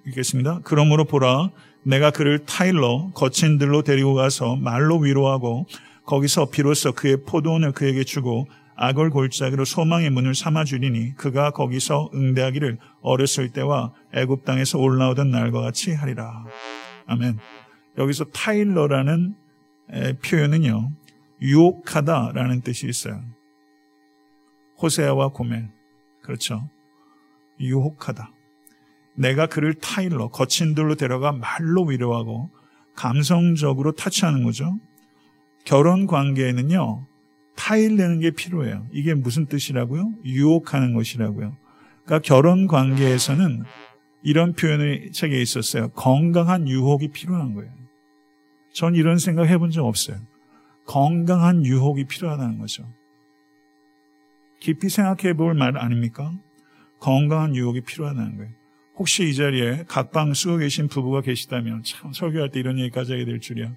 읽겠습니다. 0.07 0.61
그러므로 0.62 1.05
보라, 1.05 1.51
내가 1.83 2.11
그를 2.11 2.45
타일러 2.45 3.11
거친 3.14 3.59
들로 3.59 3.83
데리고 3.83 4.14
가서 4.14 4.57
말로 4.57 4.99
위로하고 4.99 5.67
거기서 6.07 6.51
비로소 6.51 6.93
그의 6.93 7.25
포도원을 7.25 7.73
그에게 7.73 8.05
주고 8.05 8.47
악을 8.77 9.11
골짜기로 9.11 9.64
소망의 9.64 10.11
문을 10.11 10.35
삼아주리니 10.35 11.14
그가 11.17 11.51
거기서 11.51 12.11
응대하기를 12.12 12.79
어렸을 13.03 13.51
때와 13.51 13.93
애굽 14.12 14.45
땅에서 14.45 14.79
올라오던 14.79 15.31
날과 15.31 15.61
같이 15.61 15.93
하리라. 15.93 16.45
아멘. 17.07 17.38
여기서 17.99 18.25
타일러라는 18.25 19.35
표현은요. 20.25 20.90
유혹하다라는 21.40 22.62
뜻이 22.62 22.88
있어요. 22.88 23.23
호세아와 24.83 25.29
고멜. 25.29 25.69
그렇죠. 26.23 26.69
유혹하다. 27.61 28.33
내가 29.17 29.47
그를 29.47 29.75
타일러, 29.75 30.29
거친 30.29 30.75
돌로 30.75 30.97
데려가 30.97 31.31
말로 31.31 31.85
위로하고 31.85 32.51
감성적으로 32.97 33.93
타치하는 33.93 34.43
거죠. 34.43 34.79
결혼 35.64 36.07
관계에는요, 36.07 37.07
타일 37.57 37.96
내는 37.96 38.20
게 38.20 38.31
필요해요. 38.31 38.87
이게 38.92 39.14
무슨 39.14 39.46
뜻이라고요? 39.46 40.12
유혹하는 40.24 40.92
것이라고요. 40.94 41.57
그러니까 42.05 42.18
결혼 42.27 42.66
관계에서는 42.66 43.62
이런 44.22 44.53
표현이 44.55 45.12
책에 45.12 45.40
있었어요. 45.40 45.88
건강한 45.90 46.68
유혹이 46.68 47.09
필요한 47.09 47.55
거예요. 47.55 47.70
전 48.72 48.94
이런 48.94 49.18
생각 49.18 49.46
해본 49.46 49.70
적 49.70 49.87
없어요. 49.87 50.18
건강한 50.87 51.64
유혹이 51.64 52.05
필요하다는 52.05 52.59
거죠. 52.59 52.87
깊이 54.61 54.88
생각해 54.88 55.35
볼 55.35 55.55
말 55.55 55.79
아닙니까? 55.79 56.33
건강한 57.00 57.55
유혹이 57.55 57.83
필요하다는 57.83 58.37
거예요. 58.37 58.50
혹시 58.96 59.29
이 59.29 59.35
자리에 59.35 59.85
각방 59.88 60.35
쓰고 60.35 60.59
계신 60.59 60.88
부부가 60.88 61.20
계시다면 61.20 61.83
참 61.85 62.12
설교할 62.12 62.50
때 62.50 62.61
이런 62.61 62.79
얘기까지 62.79 63.12
하게 63.12 63.24
될 63.24 63.40
줄이야. 63.40 63.72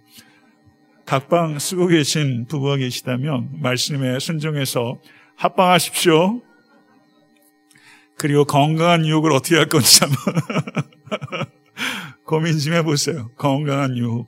각방 1.08 1.58
쓰고 1.58 1.88
계신 1.88 2.46
부부가 2.48 2.76
계시다면 2.76 3.62
말씀에 3.62 4.20
순종해서 4.20 5.00
합방하십시오. 5.38 6.42
그리고 8.18 8.44
건강한 8.44 9.06
유혹을 9.06 9.32
어떻게 9.32 9.56
할 9.56 9.70
건지 9.70 10.02
한번 10.02 11.48
고민 12.26 12.60
좀 12.60 12.74
해보세요. 12.74 13.30
건강한 13.38 13.98
유혹. 13.98 14.28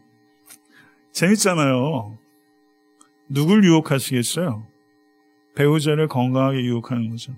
재밌잖아요. 1.11 2.17
누굴 3.27 3.65
유혹하시겠어요? 3.65 4.65
배우자를 5.55 6.07
건강하게 6.07 6.63
유혹하는 6.63 7.09
거죠. 7.09 7.35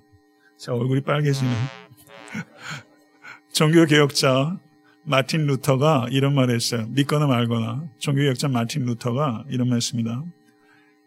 자, 0.59 0.71
얼굴이 0.73 1.01
빨개지네. 1.01 1.51
종교개혁자 3.53 4.59
마틴 5.03 5.47
루터가 5.47 6.07
이런 6.11 6.35
말을 6.35 6.55
했어요. 6.55 6.87
믿거나 6.89 7.27
말거나 7.27 7.85
종교개혁자 7.99 8.47
마틴 8.47 8.85
루터가 8.85 9.45
이런 9.49 9.69
말 9.69 9.77
했습니다. 9.77 10.23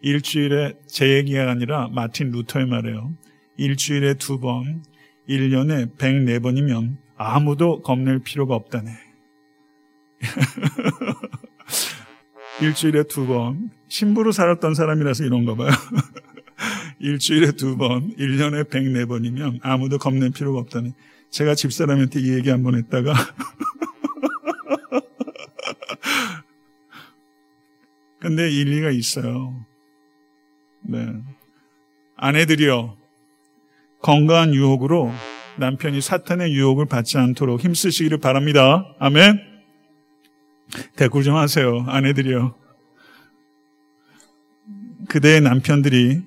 일주일에 0.01 0.75
제 0.87 1.17
얘기가 1.17 1.51
아니라 1.51 1.89
마틴 1.89 2.31
루터의 2.31 2.67
말이에요. 2.67 3.15
일주일에 3.57 4.15
두 4.15 4.41
번, 4.41 4.83
1년에 5.29 5.97
104번이면 5.97 6.97
아무도 7.17 7.81
겁낼 7.83 8.19
필요가 8.19 8.55
없다네. 8.55 8.91
일주일에 12.61 13.05
두 13.05 13.27
번, 13.27 13.71
신부로 13.89 14.33
살았던 14.33 14.75
사람이라서 14.75 15.25
이런가 15.25 15.55
봐요. 15.55 15.71
일주일에 16.99 17.53
두 17.53 17.77
번, 17.77 18.15
1년에 18.17 18.69
104번이면 18.69 19.61
아무도 19.63 19.99
겁낼 19.99 20.31
필요가 20.31 20.59
없다네. 20.61 20.93
제가 21.31 21.55
집사람한테 21.55 22.21
이 22.21 22.35
얘기 22.35 22.51
한 22.51 22.63
번 22.63 22.75
했다가 22.77 23.13
근데 28.25 28.51
일리가 28.51 28.89
있어요. 28.89 29.55
네. 30.81 31.13
아내들이요. 32.17 32.97
건강한 34.01 34.55
유혹으로 34.55 35.13
남편이 35.59 36.01
사탄의 36.01 36.55
유혹을 36.55 36.87
받지 36.87 37.19
않도록 37.19 37.61
힘쓰시기를 37.61 38.21
바랍니다. 38.21 38.95
아멘. 38.99 39.43
대굴 40.97 41.23
좀 41.23 41.37
하세요. 41.37 41.85
아내들이요. 41.87 42.55
그대의 45.11 45.43
남편들이 45.43 46.23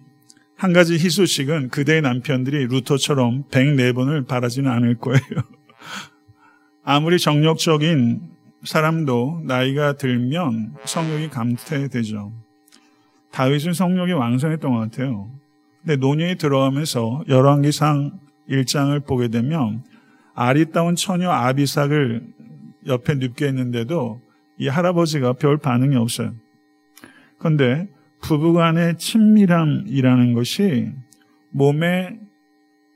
한 0.56 0.74
가지 0.74 1.00
희소식은 1.00 1.70
그대의 1.70 2.04
남편들이 2.04 2.68
루터처럼 2.68 3.46
104번을 3.50 4.28
바라지는 4.28 4.70
않을 4.70 5.00
거예요. 5.00 5.22
아무리 6.86 7.18
정력적인 7.18 8.37
사람도 8.64 9.44
나이가 9.46 9.94
들면 9.94 10.76
성욕이 10.86 11.30
감퇴되죠. 11.30 12.32
다윗은 13.32 13.74
성욕이 13.74 14.14
왕성했던 14.14 14.72
것 14.72 14.80
같아요. 14.80 15.30
근데 15.82 15.96
노년이 15.96 16.36
들어가면서 16.36 17.24
열왕기상 17.28 18.20
1장을 18.50 19.06
보게 19.06 19.28
되면 19.28 19.84
아리따운 20.34 20.96
처녀 20.96 21.32
아비삭을 21.32 22.24
옆에 22.88 23.16
눕게 23.16 23.48
했는데도 23.48 24.22
이 24.60 24.68
할아버지가 24.68 25.34
별 25.34 25.58
반응이 25.58 25.96
없어요. 25.96 26.34
그런데 27.38 27.88
부부간의 28.22 28.98
친밀함이라는 28.98 30.34
것이 30.34 30.92
몸의 31.52 32.20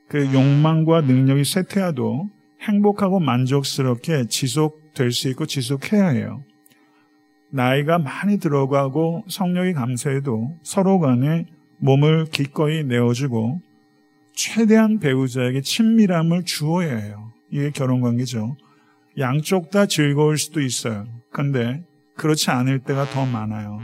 그 0.07 0.33
욕망과 0.33 1.01
능력이 1.01 1.43
쇠퇴하도 1.43 2.29
행복하고 2.61 3.19
만족스럽게 3.19 4.27
지속될 4.27 5.11
수 5.11 5.29
있고 5.29 5.45
지속해야 5.45 6.09
해요. 6.09 6.43
나이가 7.49 7.97
많이 7.97 8.39
들어가고 8.39 9.25
성령이 9.27 9.73
감사해도 9.73 10.57
서로 10.63 10.99
간에 10.99 11.45
몸을 11.79 12.25
기꺼이 12.25 12.83
내어주고 12.83 13.61
최대한 14.33 14.99
배우자에게 14.99 15.61
친밀함을 15.61 16.45
주어야 16.45 16.95
해요. 16.95 17.31
이게 17.49 17.69
결혼 17.71 18.01
관계죠. 18.01 18.55
양쪽 19.17 19.71
다 19.71 19.85
즐거울 19.85 20.37
수도 20.37 20.61
있어요. 20.61 21.05
근데 21.31 21.83
그렇지 22.15 22.49
않을 22.49 22.79
때가 22.79 23.09
더 23.09 23.25
많아요. 23.25 23.79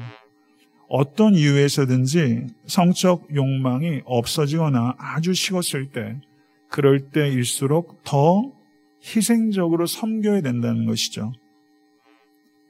어떤 0.88 1.34
이유에서든지 1.34 2.48
성적 2.66 3.28
욕망이 3.36 4.02
없어지거나 4.06 4.96
아주 4.98 5.34
식었을 5.34 5.88
때, 5.88 6.16
그럴 6.70 7.10
때일수록 7.10 8.04
더 8.04 8.52
희생적으로 9.04 9.86
섬겨야 9.86 10.42
된다는 10.42 10.86
것이죠. 10.86 11.34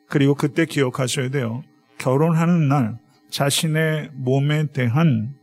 그리고 0.08 0.36
그때 0.36 0.66
기억하셔야 0.66 1.30
돼요. 1.30 1.64
결혼하는 1.98 2.68
날 2.68 2.98
자신의 3.30 4.12
몸에 4.14 4.68
대한 4.68 5.36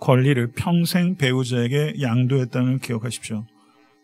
권리를 0.00 0.52
평생 0.52 1.16
배우자에게 1.16 1.94
양도했다는 2.00 2.72
걸 2.72 2.78
기억하십시오. 2.78 3.46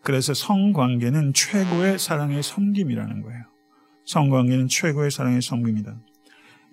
그래서 0.01 0.33
성관계는 0.33 1.33
최고의 1.33 1.99
사랑의 1.99 2.41
섬김이라는 2.41 3.21
거예요. 3.21 3.43
성관계는 4.05 4.67
최고의 4.67 5.11
사랑의 5.11 5.41
섬김이다. 5.41 5.95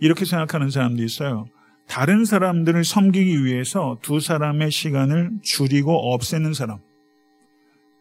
이렇게 0.00 0.24
생각하는 0.24 0.70
사람도 0.70 1.02
있어요. 1.02 1.46
다른 1.86 2.24
사람들을 2.24 2.84
섬기기 2.84 3.44
위해서 3.44 3.98
두 4.02 4.20
사람의 4.20 4.70
시간을 4.70 5.38
줄이고 5.42 6.12
없애는 6.12 6.54
사람. 6.54 6.78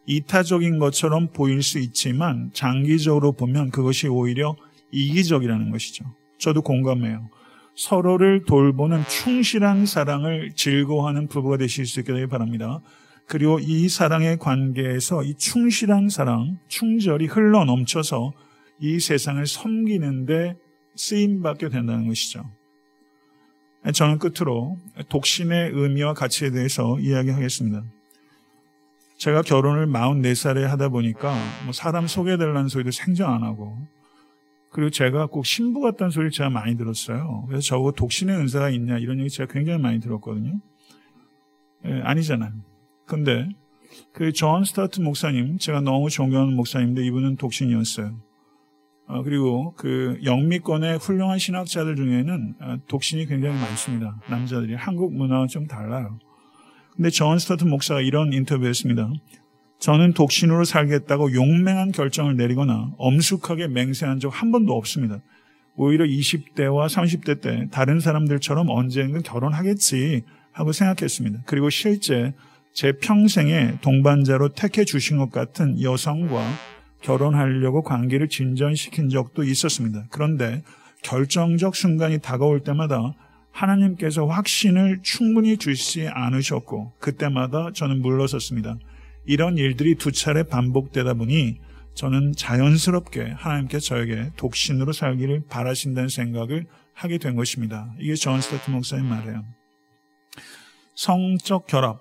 이타적인 0.08 0.78
것처럼 0.78 1.28
보일 1.32 1.62
수 1.62 1.78
있지만 1.78 2.50
장기적으로 2.54 3.32
보면 3.32 3.70
그것이 3.70 4.08
오히려 4.08 4.56
이기적이라는 4.90 5.70
것이죠. 5.70 6.06
저도 6.38 6.62
공감해요. 6.62 7.28
서로를 7.76 8.42
돌보는 8.44 9.04
충실한 9.06 9.84
사랑을 9.84 10.52
즐거워하는 10.56 11.28
부부가 11.28 11.58
되실 11.58 11.84
수 11.84 12.00
있게 12.00 12.12
되길 12.12 12.26
바랍니다. 12.26 12.80
그리고 13.26 13.58
이 13.60 13.90
사랑의 13.90 14.38
관계에서 14.38 15.22
이 15.22 15.34
충실한 15.34 16.08
사랑, 16.08 16.58
충절이 16.68 17.26
흘러 17.26 17.66
넘쳐서 17.66 18.32
이 18.80 18.98
세상을 19.00 19.46
섬기는데 19.46 20.56
쓰임받게 20.96 21.68
된다는 21.68 22.08
것이죠. 22.08 22.50
저는 23.92 24.18
끝으로 24.18 24.78
독신의 25.10 25.72
의미와 25.74 26.14
가치에 26.14 26.50
대해서 26.50 26.98
이야기하겠습니다. 26.98 27.84
제가 29.18 29.42
결혼을 29.42 29.86
44살에 29.88 30.62
하다 30.62 30.88
보니까 30.90 31.34
뭐 31.64 31.72
사람 31.72 32.06
소개해달라는 32.06 32.68
소리도 32.68 32.90
생전 32.90 33.30
안 33.30 33.42
하고 33.42 33.76
그리고 34.70 34.90
제가 34.90 35.26
꼭 35.26 35.44
신부 35.44 35.80
같다는 35.80 36.10
소리를 36.10 36.30
제가 36.30 36.50
많이 36.50 36.76
들었어요. 36.76 37.44
그래서 37.48 37.62
저거 37.62 37.92
독신의 37.92 38.36
은사가 38.36 38.70
있냐 38.70 38.98
이런 38.98 39.18
얘기 39.18 39.28
제가 39.28 39.52
굉장히 39.52 39.80
많이 39.80 40.00
들었거든요. 40.00 40.60
예, 41.84 42.00
아니잖아요. 42.02 42.52
근데 43.06 43.48
그 44.12 44.32
존 44.32 44.64
스토트 44.64 45.00
목사님, 45.00 45.58
제가 45.58 45.80
너무 45.80 46.10
존경하는 46.10 46.54
목사님인데 46.54 47.04
이분은 47.06 47.36
독신이었어요. 47.36 48.16
어, 49.06 49.22
그리고 49.22 49.72
그 49.76 50.18
영미권의 50.22 50.98
훌륭한 50.98 51.38
신학자들 51.38 51.96
중에는 51.96 52.54
어, 52.60 52.76
독신이 52.88 53.26
굉장히 53.26 53.58
많습니다. 53.58 54.20
남자들이 54.28 54.74
한국 54.74 55.14
문화와 55.14 55.46
좀 55.46 55.66
달라요. 55.66 56.18
근데 56.98 57.10
존 57.10 57.38
스토트 57.38 57.62
목사가 57.62 58.00
이런 58.00 58.32
인터뷰했습니다. 58.32 59.12
저는 59.78 60.14
독신으로 60.14 60.64
살겠다고 60.64 61.32
용감한 61.32 61.92
결정을 61.92 62.36
내리거나 62.36 62.90
엄숙하게 62.98 63.68
맹세한 63.68 64.18
적 64.18 64.30
한 64.30 64.50
번도 64.50 64.72
없습니다. 64.72 65.20
오히려 65.76 66.04
20대와 66.04 66.88
30대 66.88 67.40
때 67.40 67.68
다른 67.70 68.00
사람들처럼 68.00 68.68
언젠간 68.68 69.22
결혼하겠지 69.22 70.24
하고 70.50 70.72
생각했습니다. 70.72 71.42
그리고 71.46 71.70
실제 71.70 72.34
제 72.72 72.90
평생에 72.90 73.78
동반자로 73.80 74.54
택해 74.54 74.84
주신 74.84 75.18
것 75.18 75.30
같은 75.30 75.80
여성과 75.80 76.44
결혼하려고 77.02 77.84
관계를 77.84 78.28
진전시킨 78.28 79.08
적도 79.08 79.44
있었습니다. 79.44 80.06
그런데 80.10 80.64
결정적 81.04 81.76
순간이 81.76 82.18
다가올 82.18 82.64
때마다 82.64 83.14
하나님께서 83.50 84.26
확신을 84.26 85.00
충분히 85.02 85.56
주시지 85.56 86.08
않으셨고 86.08 86.92
그때마다 86.98 87.72
저는 87.72 88.00
물러섰습니다. 88.02 88.78
이런 89.24 89.58
일들이 89.58 89.94
두 89.94 90.12
차례 90.12 90.42
반복되다 90.42 91.14
보니 91.14 91.58
저는 91.94 92.32
자연스럽게 92.36 93.34
하나님께 93.36 93.80
저에게 93.80 94.30
독신으로 94.36 94.92
살기를 94.92 95.46
바라신다는 95.48 96.08
생각을 96.08 96.66
하게 96.94 97.18
된 97.18 97.34
것입니다. 97.34 97.92
이게 97.98 98.14
존 98.14 98.40
스토트 98.40 98.70
목사님 98.70 99.06
말이에요. 99.06 99.44
성적 100.94 101.66
결합, 101.66 102.00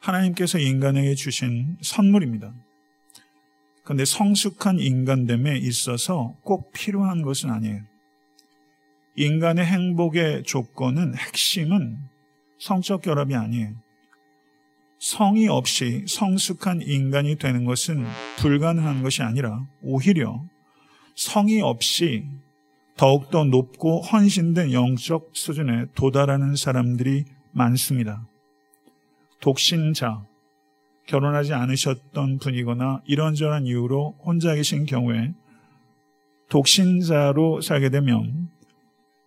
하나님께서 0.00 0.58
인간에게 0.58 1.14
주신 1.14 1.76
선물입니다. 1.82 2.52
그런데 3.84 4.04
성숙한 4.04 4.78
인간됨에 4.78 5.58
있어서 5.58 6.34
꼭 6.42 6.72
필요한 6.72 7.22
것은 7.22 7.50
아니에요. 7.50 7.82
인간의 9.16 9.64
행복의 9.64 10.42
조건은 10.44 11.16
핵심은 11.16 11.98
성적 12.58 13.02
결합이 13.02 13.34
아니에요. 13.34 13.74
성이 14.98 15.48
없이 15.48 16.04
성숙한 16.08 16.80
인간이 16.82 17.36
되는 17.36 17.64
것은 17.64 18.04
불가능한 18.38 19.02
것이 19.02 19.22
아니라 19.22 19.66
오히려 19.82 20.42
성이 21.14 21.60
없이 21.60 22.24
더욱더 22.96 23.44
높고 23.44 24.00
헌신된 24.02 24.72
영적 24.72 25.30
수준에 25.34 25.86
도달하는 25.94 26.56
사람들이 26.56 27.24
많습니다. 27.52 28.26
독신자, 29.40 30.24
결혼하지 31.06 31.52
않으셨던 31.52 32.38
분이거나 32.38 33.02
이런저런 33.04 33.66
이유로 33.66 34.16
혼자 34.24 34.54
계신 34.54 34.86
경우에 34.86 35.34
독신자로 36.48 37.60
살게 37.60 37.90
되면 37.90 38.48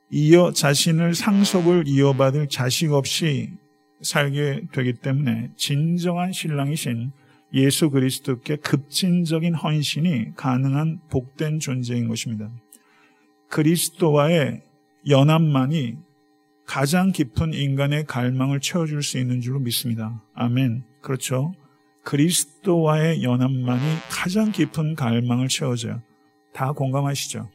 이어 0.10 0.52
자신을 0.52 1.16
상속을 1.16 1.84
이어받을 1.88 2.48
자식 2.48 2.94
없이 2.94 3.52
살게 4.02 4.68
되기 4.72 4.94
때문에 4.94 5.52
진정한 5.58 6.32
신랑이신 6.32 7.12
예수 7.54 7.90
그리스도께 7.90 8.58
급진적인 8.58 9.54
헌신이 9.56 10.36
가능한 10.36 11.00
복된 11.10 11.60
존재인 11.60 12.08
것입니다. 12.08 12.50
그리스도와의 13.50 14.62
연합만이 15.10 15.96
가장 16.66 17.12
깊은 17.14 17.54
인간의 17.54 18.06
갈망을 18.06 18.60
채워줄 18.60 19.02
수 19.02 19.18
있는 19.18 19.40
줄로 19.40 19.60
믿습니다. 19.60 20.22
아멘. 20.34 20.84
그렇죠. 21.02 21.54
그리스도와의 22.04 23.24
연합만이 23.24 23.82
가장 24.10 24.52
깊은 24.52 24.96
갈망을 24.96 25.48
채워줘요. 25.48 26.02
다 26.54 26.74
공감하시죠? 26.74 27.50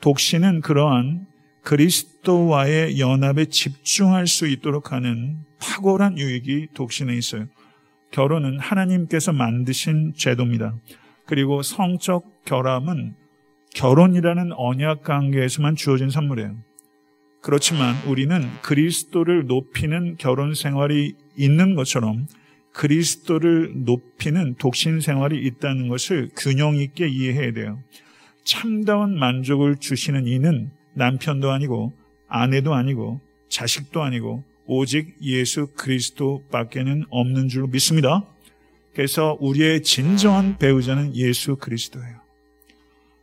독신은 0.00 0.60
그러한 0.60 1.26
그리스도와의 1.62 2.98
연합에 2.98 3.46
집중할 3.46 4.26
수 4.26 4.46
있도록 4.48 4.92
하는 4.92 5.38
탁월한 5.58 6.18
유익이 6.18 6.68
독신에 6.74 7.16
있어요. 7.16 7.46
결혼은 8.10 8.58
하나님께서 8.58 9.32
만드신 9.32 10.14
제도입니다. 10.16 10.74
그리고 11.24 11.62
성적 11.62 12.44
결합은 12.44 13.14
결혼이라는 13.74 14.52
언약 14.52 15.02
관계에서만 15.02 15.76
주어진 15.76 16.10
선물이에요. 16.10 16.56
그렇지만 17.40 17.96
우리는 18.06 18.48
그리스도를 18.62 19.46
높이는 19.46 20.16
결혼 20.18 20.54
생활이 20.54 21.14
있는 21.36 21.74
것처럼 21.74 22.26
그리스도를 22.72 23.84
높이는 23.84 24.54
독신 24.58 25.00
생활이 25.00 25.44
있다는 25.46 25.88
것을 25.88 26.30
균형 26.36 26.76
있게 26.76 27.08
이해해야 27.08 27.52
돼요. 27.52 27.78
참다운 28.44 29.18
만족을 29.18 29.76
주시는 29.76 30.26
이는 30.26 30.70
남편도 30.94 31.50
아니고 31.50 31.92
아내도 32.28 32.74
아니고 32.74 33.20
자식도 33.48 34.02
아니고 34.02 34.44
오직 34.66 35.16
예수 35.22 35.68
그리스도밖에는 35.74 37.04
없는 37.10 37.48
줄 37.48 37.66
믿습니다. 37.68 38.24
그래서 38.94 39.36
우리의 39.40 39.82
진정한 39.82 40.58
배우자는 40.58 41.14
예수 41.16 41.56
그리스도예요. 41.56 42.20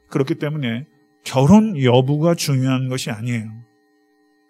그렇기 0.10 0.36
때문에 0.36 0.86
결혼 1.24 1.82
여부가 1.82 2.36
중요한 2.36 2.90
것이 2.90 3.12
아니에요. 3.12 3.52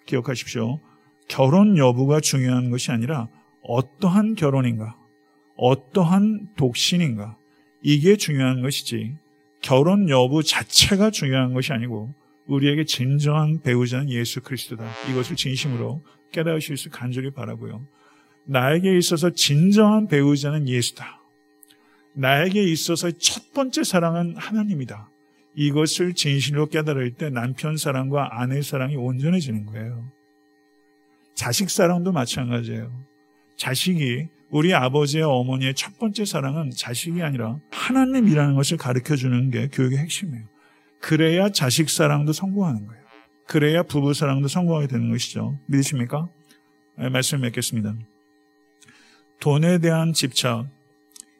기억하십시오. 0.05 0.80
결혼 1.28 1.78
여부가 1.78 2.20
중요한 2.20 2.70
것이 2.70 2.91
아니라 2.91 3.28
어떠한 3.61 4.36
결혼인가, 4.36 4.97
어떠한 5.57 6.55
독신인가, 6.55 7.38
이게 7.82 8.15
중요한 8.15 8.61
것이지 8.61 9.15
결혼 9.61 10.09
여부 10.09 10.41
자체가 10.43 11.11
중요한 11.11 11.53
것이 11.53 11.74
아니고 11.74 12.13
우리에게 12.49 12.83
진정한 12.83 13.61
배우자는 13.61 14.09
예수 14.09 14.41
그리스도다. 14.41 14.85
이것을 15.11 15.35
진심으로 15.35 16.03
깨달으실 16.31 16.77
수 16.77 16.89
간절히 16.89 17.31
바라고요. 17.31 17.85
나에게 18.45 18.97
있어서 18.97 19.29
진정한 19.29 20.07
배우자는 20.07 20.67
예수다. 20.67 21.21
나에게 22.13 22.63
있어서 22.63 23.11
첫 23.11 23.53
번째 23.53 23.83
사랑은 23.83 24.35
하나님이다. 24.35 25.09
이것을 25.55 26.13
진실로 26.13 26.67
깨달을 26.67 27.11
때 27.11 27.29
남편 27.29 27.77
사랑과 27.77 28.41
아내 28.41 28.61
사랑이 28.61 28.95
온전해지는 28.95 29.65
거예요. 29.67 30.11
자식 31.35 31.69
사랑도 31.69 32.11
마찬가지예요. 32.11 32.91
자식이 33.57 34.27
우리 34.49 34.73
아버지의 34.73 35.23
어머니의 35.23 35.75
첫 35.75 35.99
번째 35.99 36.25
사랑은 36.25 36.71
자식이 36.71 37.21
아니라 37.21 37.59
하나님이라는 37.71 38.55
것을 38.55 38.77
가르쳐 38.77 39.15
주는 39.15 39.51
게 39.51 39.67
교육의 39.67 39.99
핵심이에요. 39.99 40.45
그래야 40.99 41.49
자식 41.49 41.89
사랑도 41.89 42.33
성공하는 42.33 42.85
거예요. 42.85 43.03
그래야 43.47 43.83
부부 43.83 44.13
사랑도 44.13 44.47
성공하게 44.47 44.87
되는 44.87 45.09
것이죠. 45.09 45.57
믿으십니까? 45.67 46.29
네, 46.97 47.09
말씀 47.09 47.41
맺겠습니다. 47.41 47.95
돈에 49.39 49.79
대한 49.79 50.13
집착 50.13 50.67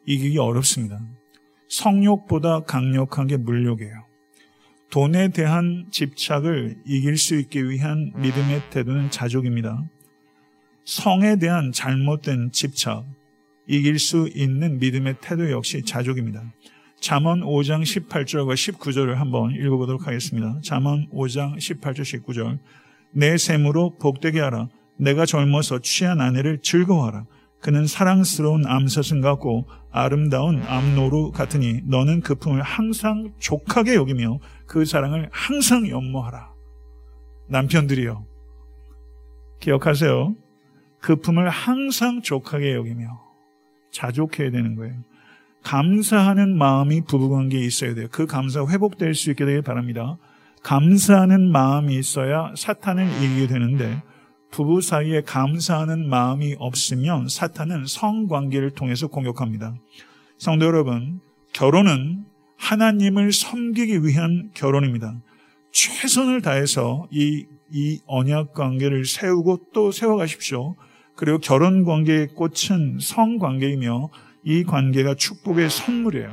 이기기 0.06 0.38
어렵습니다. 0.38 0.98
성욕보다 1.68 2.60
강력한 2.60 3.26
게 3.26 3.36
물욕이에요. 3.36 4.06
돈에 4.90 5.28
대한 5.28 5.86
집착을 5.92 6.78
이길 6.84 7.16
수 7.16 7.36
있기 7.36 7.68
위한 7.70 8.12
믿음의 8.16 8.70
태도는 8.70 9.10
자족입니다. 9.10 9.84
성에 10.84 11.36
대한 11.36 11.70
잘못된 11.70 12.50
집착, 12.50 13.04
이길 13.68 14.00
수 14.00 14.28
있는 14.34 14.78
믿음의 14.80 15.18
태도 15.20 15.48
역시 15.52 15.82
자족입니다. 15.82 16.42
잠언 17.00 17.40
5장 17.40 17.82
18절과 17.82 18.52
19절을 18.52 19.14
한번 19.14 19.52
읽어보도록 19.52 20.06
하겠습니다. 20.06 20.58
잠언 20.62 21.08
5장 21.10 21.56
18절 21.56 22.02
19절 22.02 22.58
내 23.12 23.38
샘으로 23.38 23.96
복되게 23.98 24.38
하라. 24.40 24.68
내가 24.98 25.24
젊어서 25.24 25.78
취한 25.80 26.20
아내를 26.20 26.58
즐거워하라. 26.58 27.24
그는 27.60 27.86
사랑스러운 27.86 28.66
암사슴 28.66 29.22
같고 29.22 29.66
아름다운 29.90 30.62
암노루 30.62 31.32
같으니 31.32 31.80
너는 31.84 32.20
그 32.20 32.34
품을 32.34 32.62
항상 32.62 33.32
족하게 33.38 33.94
여기며 33.94 34.38
그 34.66 34.84
사랑을 34.84 35.30
항상 35.32 35.88
연모하라. 35.88 36.52
남편들이요. 37.48 38.26
기억하세요. 39.58 40.36
그 41.00 41.16
품을 41.16 41.48
항상 41.48 42.20
족하게 42.20 42.74
여기며 42.74 43.20
자족해야 43.90 44.50
되는 44.50 44.76
거예요. 44.76 45.02
감사하는 45.62 46.56
마음이 46.56 47.02
부부관계에 47.02 47.60
있어야 47.60 47.94
돼요. 47.94 48.08
그 48.10 48.26
감사가 48.26 48.70
회복될 48.70 49.14
수 49.14 49.30
있게 49.30 49.44
되길 49.44 49.62
바랍니다. 49.62 50.16
감사하는 50.62 51.50
마음이 51.50 51.96
있어야 51.96 52.52
사탄을 52.56 53.06
이기게 53.22 53.46
되는데 53.46 54.02
부부 54.50 54.80
사이에 54.80 55.22
감사하는 55.22 56.08
마음이 56.08 56.56
없으면 56.58 57.28
사탄은 57.28 57.86
성관계를 57.86 58.70
통해서 58.70 59.06
공격합니다. 59.06 59.74
성도 60.38 60.66
여러분, 60.66 61.20
결혼은 61.52 62.24
하나님을 62.56 63.32
섬기기 63.32 64.04
위한 64.04 64.50
결혼입니다. 64.54 65.20
최선을 65.72 66.42
다해서 66.42 67.06
이, 67.10 67.46
이 67.70 68.00
언약 68.06 68.54
관계를 68.54 69.04
세우고 69.04 69.68
또 69.72 69.92
세워가십시오. 69.92 70.74
그리고 71.14 71.38
결혼 71.38 71.84
관계의 71.84 72.28
꽃은 72.28 72.98
성 73.00 73.38
관계이며 73.38 74.08
이 74.44 74.64
관계가 74.64 75.14
축복의 75.14 75.70
선물이에요. 75.70 76.30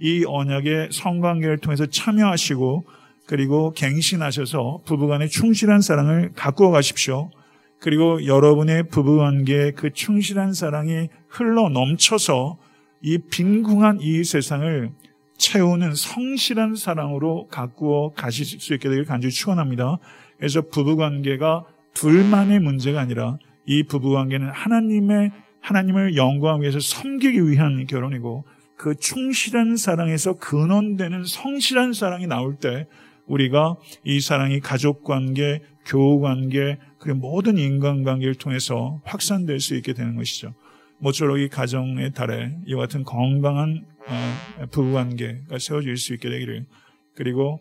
이 0.00 0.24
언약의 0.26 0.88
성관계를 0.92 1.58
통해서 1.58 1.86
참여하시고 1.86 2.84
그리고 3.26 3.72
갱신하셔서 3.72 4.80
부부간의 4.86 5.28
충실한 5.28 5.82
사랑을 5.82 6.32
가꾸어 6.34 6.70
가십시오. 6.70 7.30
그리고 7.78 8.26
여러분의 8.26 8.88
부부관계에 8.88 9.72
그 9.72 9.92
충실한 9.92 10.52
사랑이 10.52 11.08
흘러 11.28 11.68
넘쳐서 11.68 12.58
이 13.02 13.18
빈궁한 13.18 14.00
이 14.00 14.24
세상을 14.24 14.90
채우는 15.38 15.94
성실한 15.94 16.76
사랑으로 16.76 17.46
가꾸어 17.48 18.12
가실 18.14 18.44
수 18.44 18.74
있게 18.74 18.88
되길 18.88 19.04
간절히 19.04 19.32
축원합니다. 19.32 19.98
그래서 20.38 20.60
부부관계가 20.62 21.64
둘만의 21.94 22.60
문제가 22.60 23.00
아니라 23.00 23.38
이 23.64 23.82
부부관계는 23.84 24.48
하나님의 24.50 25.32
하나님을 25.60 26.16
영광하기 26.16 26.62
위해서 26.62 26.80
섬기기 26.80 27.48
위한 27.48 27.86
결혼이고 27.86 28.44
그 28.76 28.94
충실한 28.94 29.76
사랑에서 29.76 30.38
근원되는 30.38 31.24
성실한 31.24 31.92
사랑이 31.92 32.26
나올 32.26 32.56
때 32.56 32.86
우리가 33.26 33.76
이 34.04 34.20
사랑이 34.20 34.60
가족 34.60 35.04
관계, 35.04 35.62
교우 35.84 36.20
관계, 36.20 36.78
그리고 36.98 37.18
모든 37.18 37.58
인간 37.58 38.02
관계를 38.02 38.34
통해서 38.34 39.00
확산될 39.04 39.60
수 39.60 39.76
있게 39.76 39.92
되는 39.92 40.16
것이죠. 40.16 40.54
모쪼록 40.98 41.38
이 41.38 41.48
가정의 41.48 42.12
달에 42.12 42.56
이와 42.66 42.82
같은 42.82 43.04
건강한 43.04 43.84
어, 44.06 44.66
부부 44.70 44.92
관계가 44.92 45.58
세워질 45.58 45.96
수 45.96 46.14
있게 46.14 46.28
되기를 46.28 46.66
그리고 47.14 47.60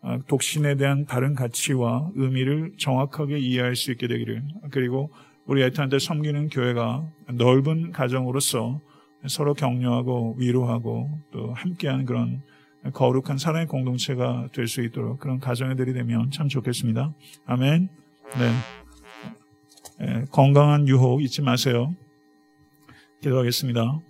어, 0.00 0.18
독신에 0.26 0.76
대한 0.76 1.06
다른 1.06 1.34
가치와 1.34 2.10
의미를 2.14 2.72
정확하게 2.78 3.38
이해할 3.38 3.76
수 3.76 3.90
있게 3.92 4.06
되기를 4.06 4.42
그리고 4.70 5.10
우리 5.46 5.62
애타한테 5.62 5.98
섬기는 5.98 6.48
교회가 6.48 7.06
넓은 7.32 7.92
가정으로서 7.92 8.80
서로 9.28 9.54
격려하고 9.54 10.36
위로하고 10.38 11.08
또 11.32 11.52
함께하는 11.54 12.04
그런 12.06 12.42
거룩한 12.92 13.38
사랑의 13.38 13.66
공동체가 13.66 14.48
될 14.52 14.68
수 14.68 14.82
있도록 14.82 15.18
그런 15.18 15.40
가정애들이 15.40 15.92
되면 15.94 16.30
참 16.30 16.48
좋겠습니다. 16.48 17.14
아멘. 17.46 17.88
네. 18.38 18.52
네. 20.00 20.24
건강한 20.30 20.86
유혹 20.88 21.22
잊지 21.22 21.42
마세요. 21.42 21.94
기도하겠습니다. 23.22 24.00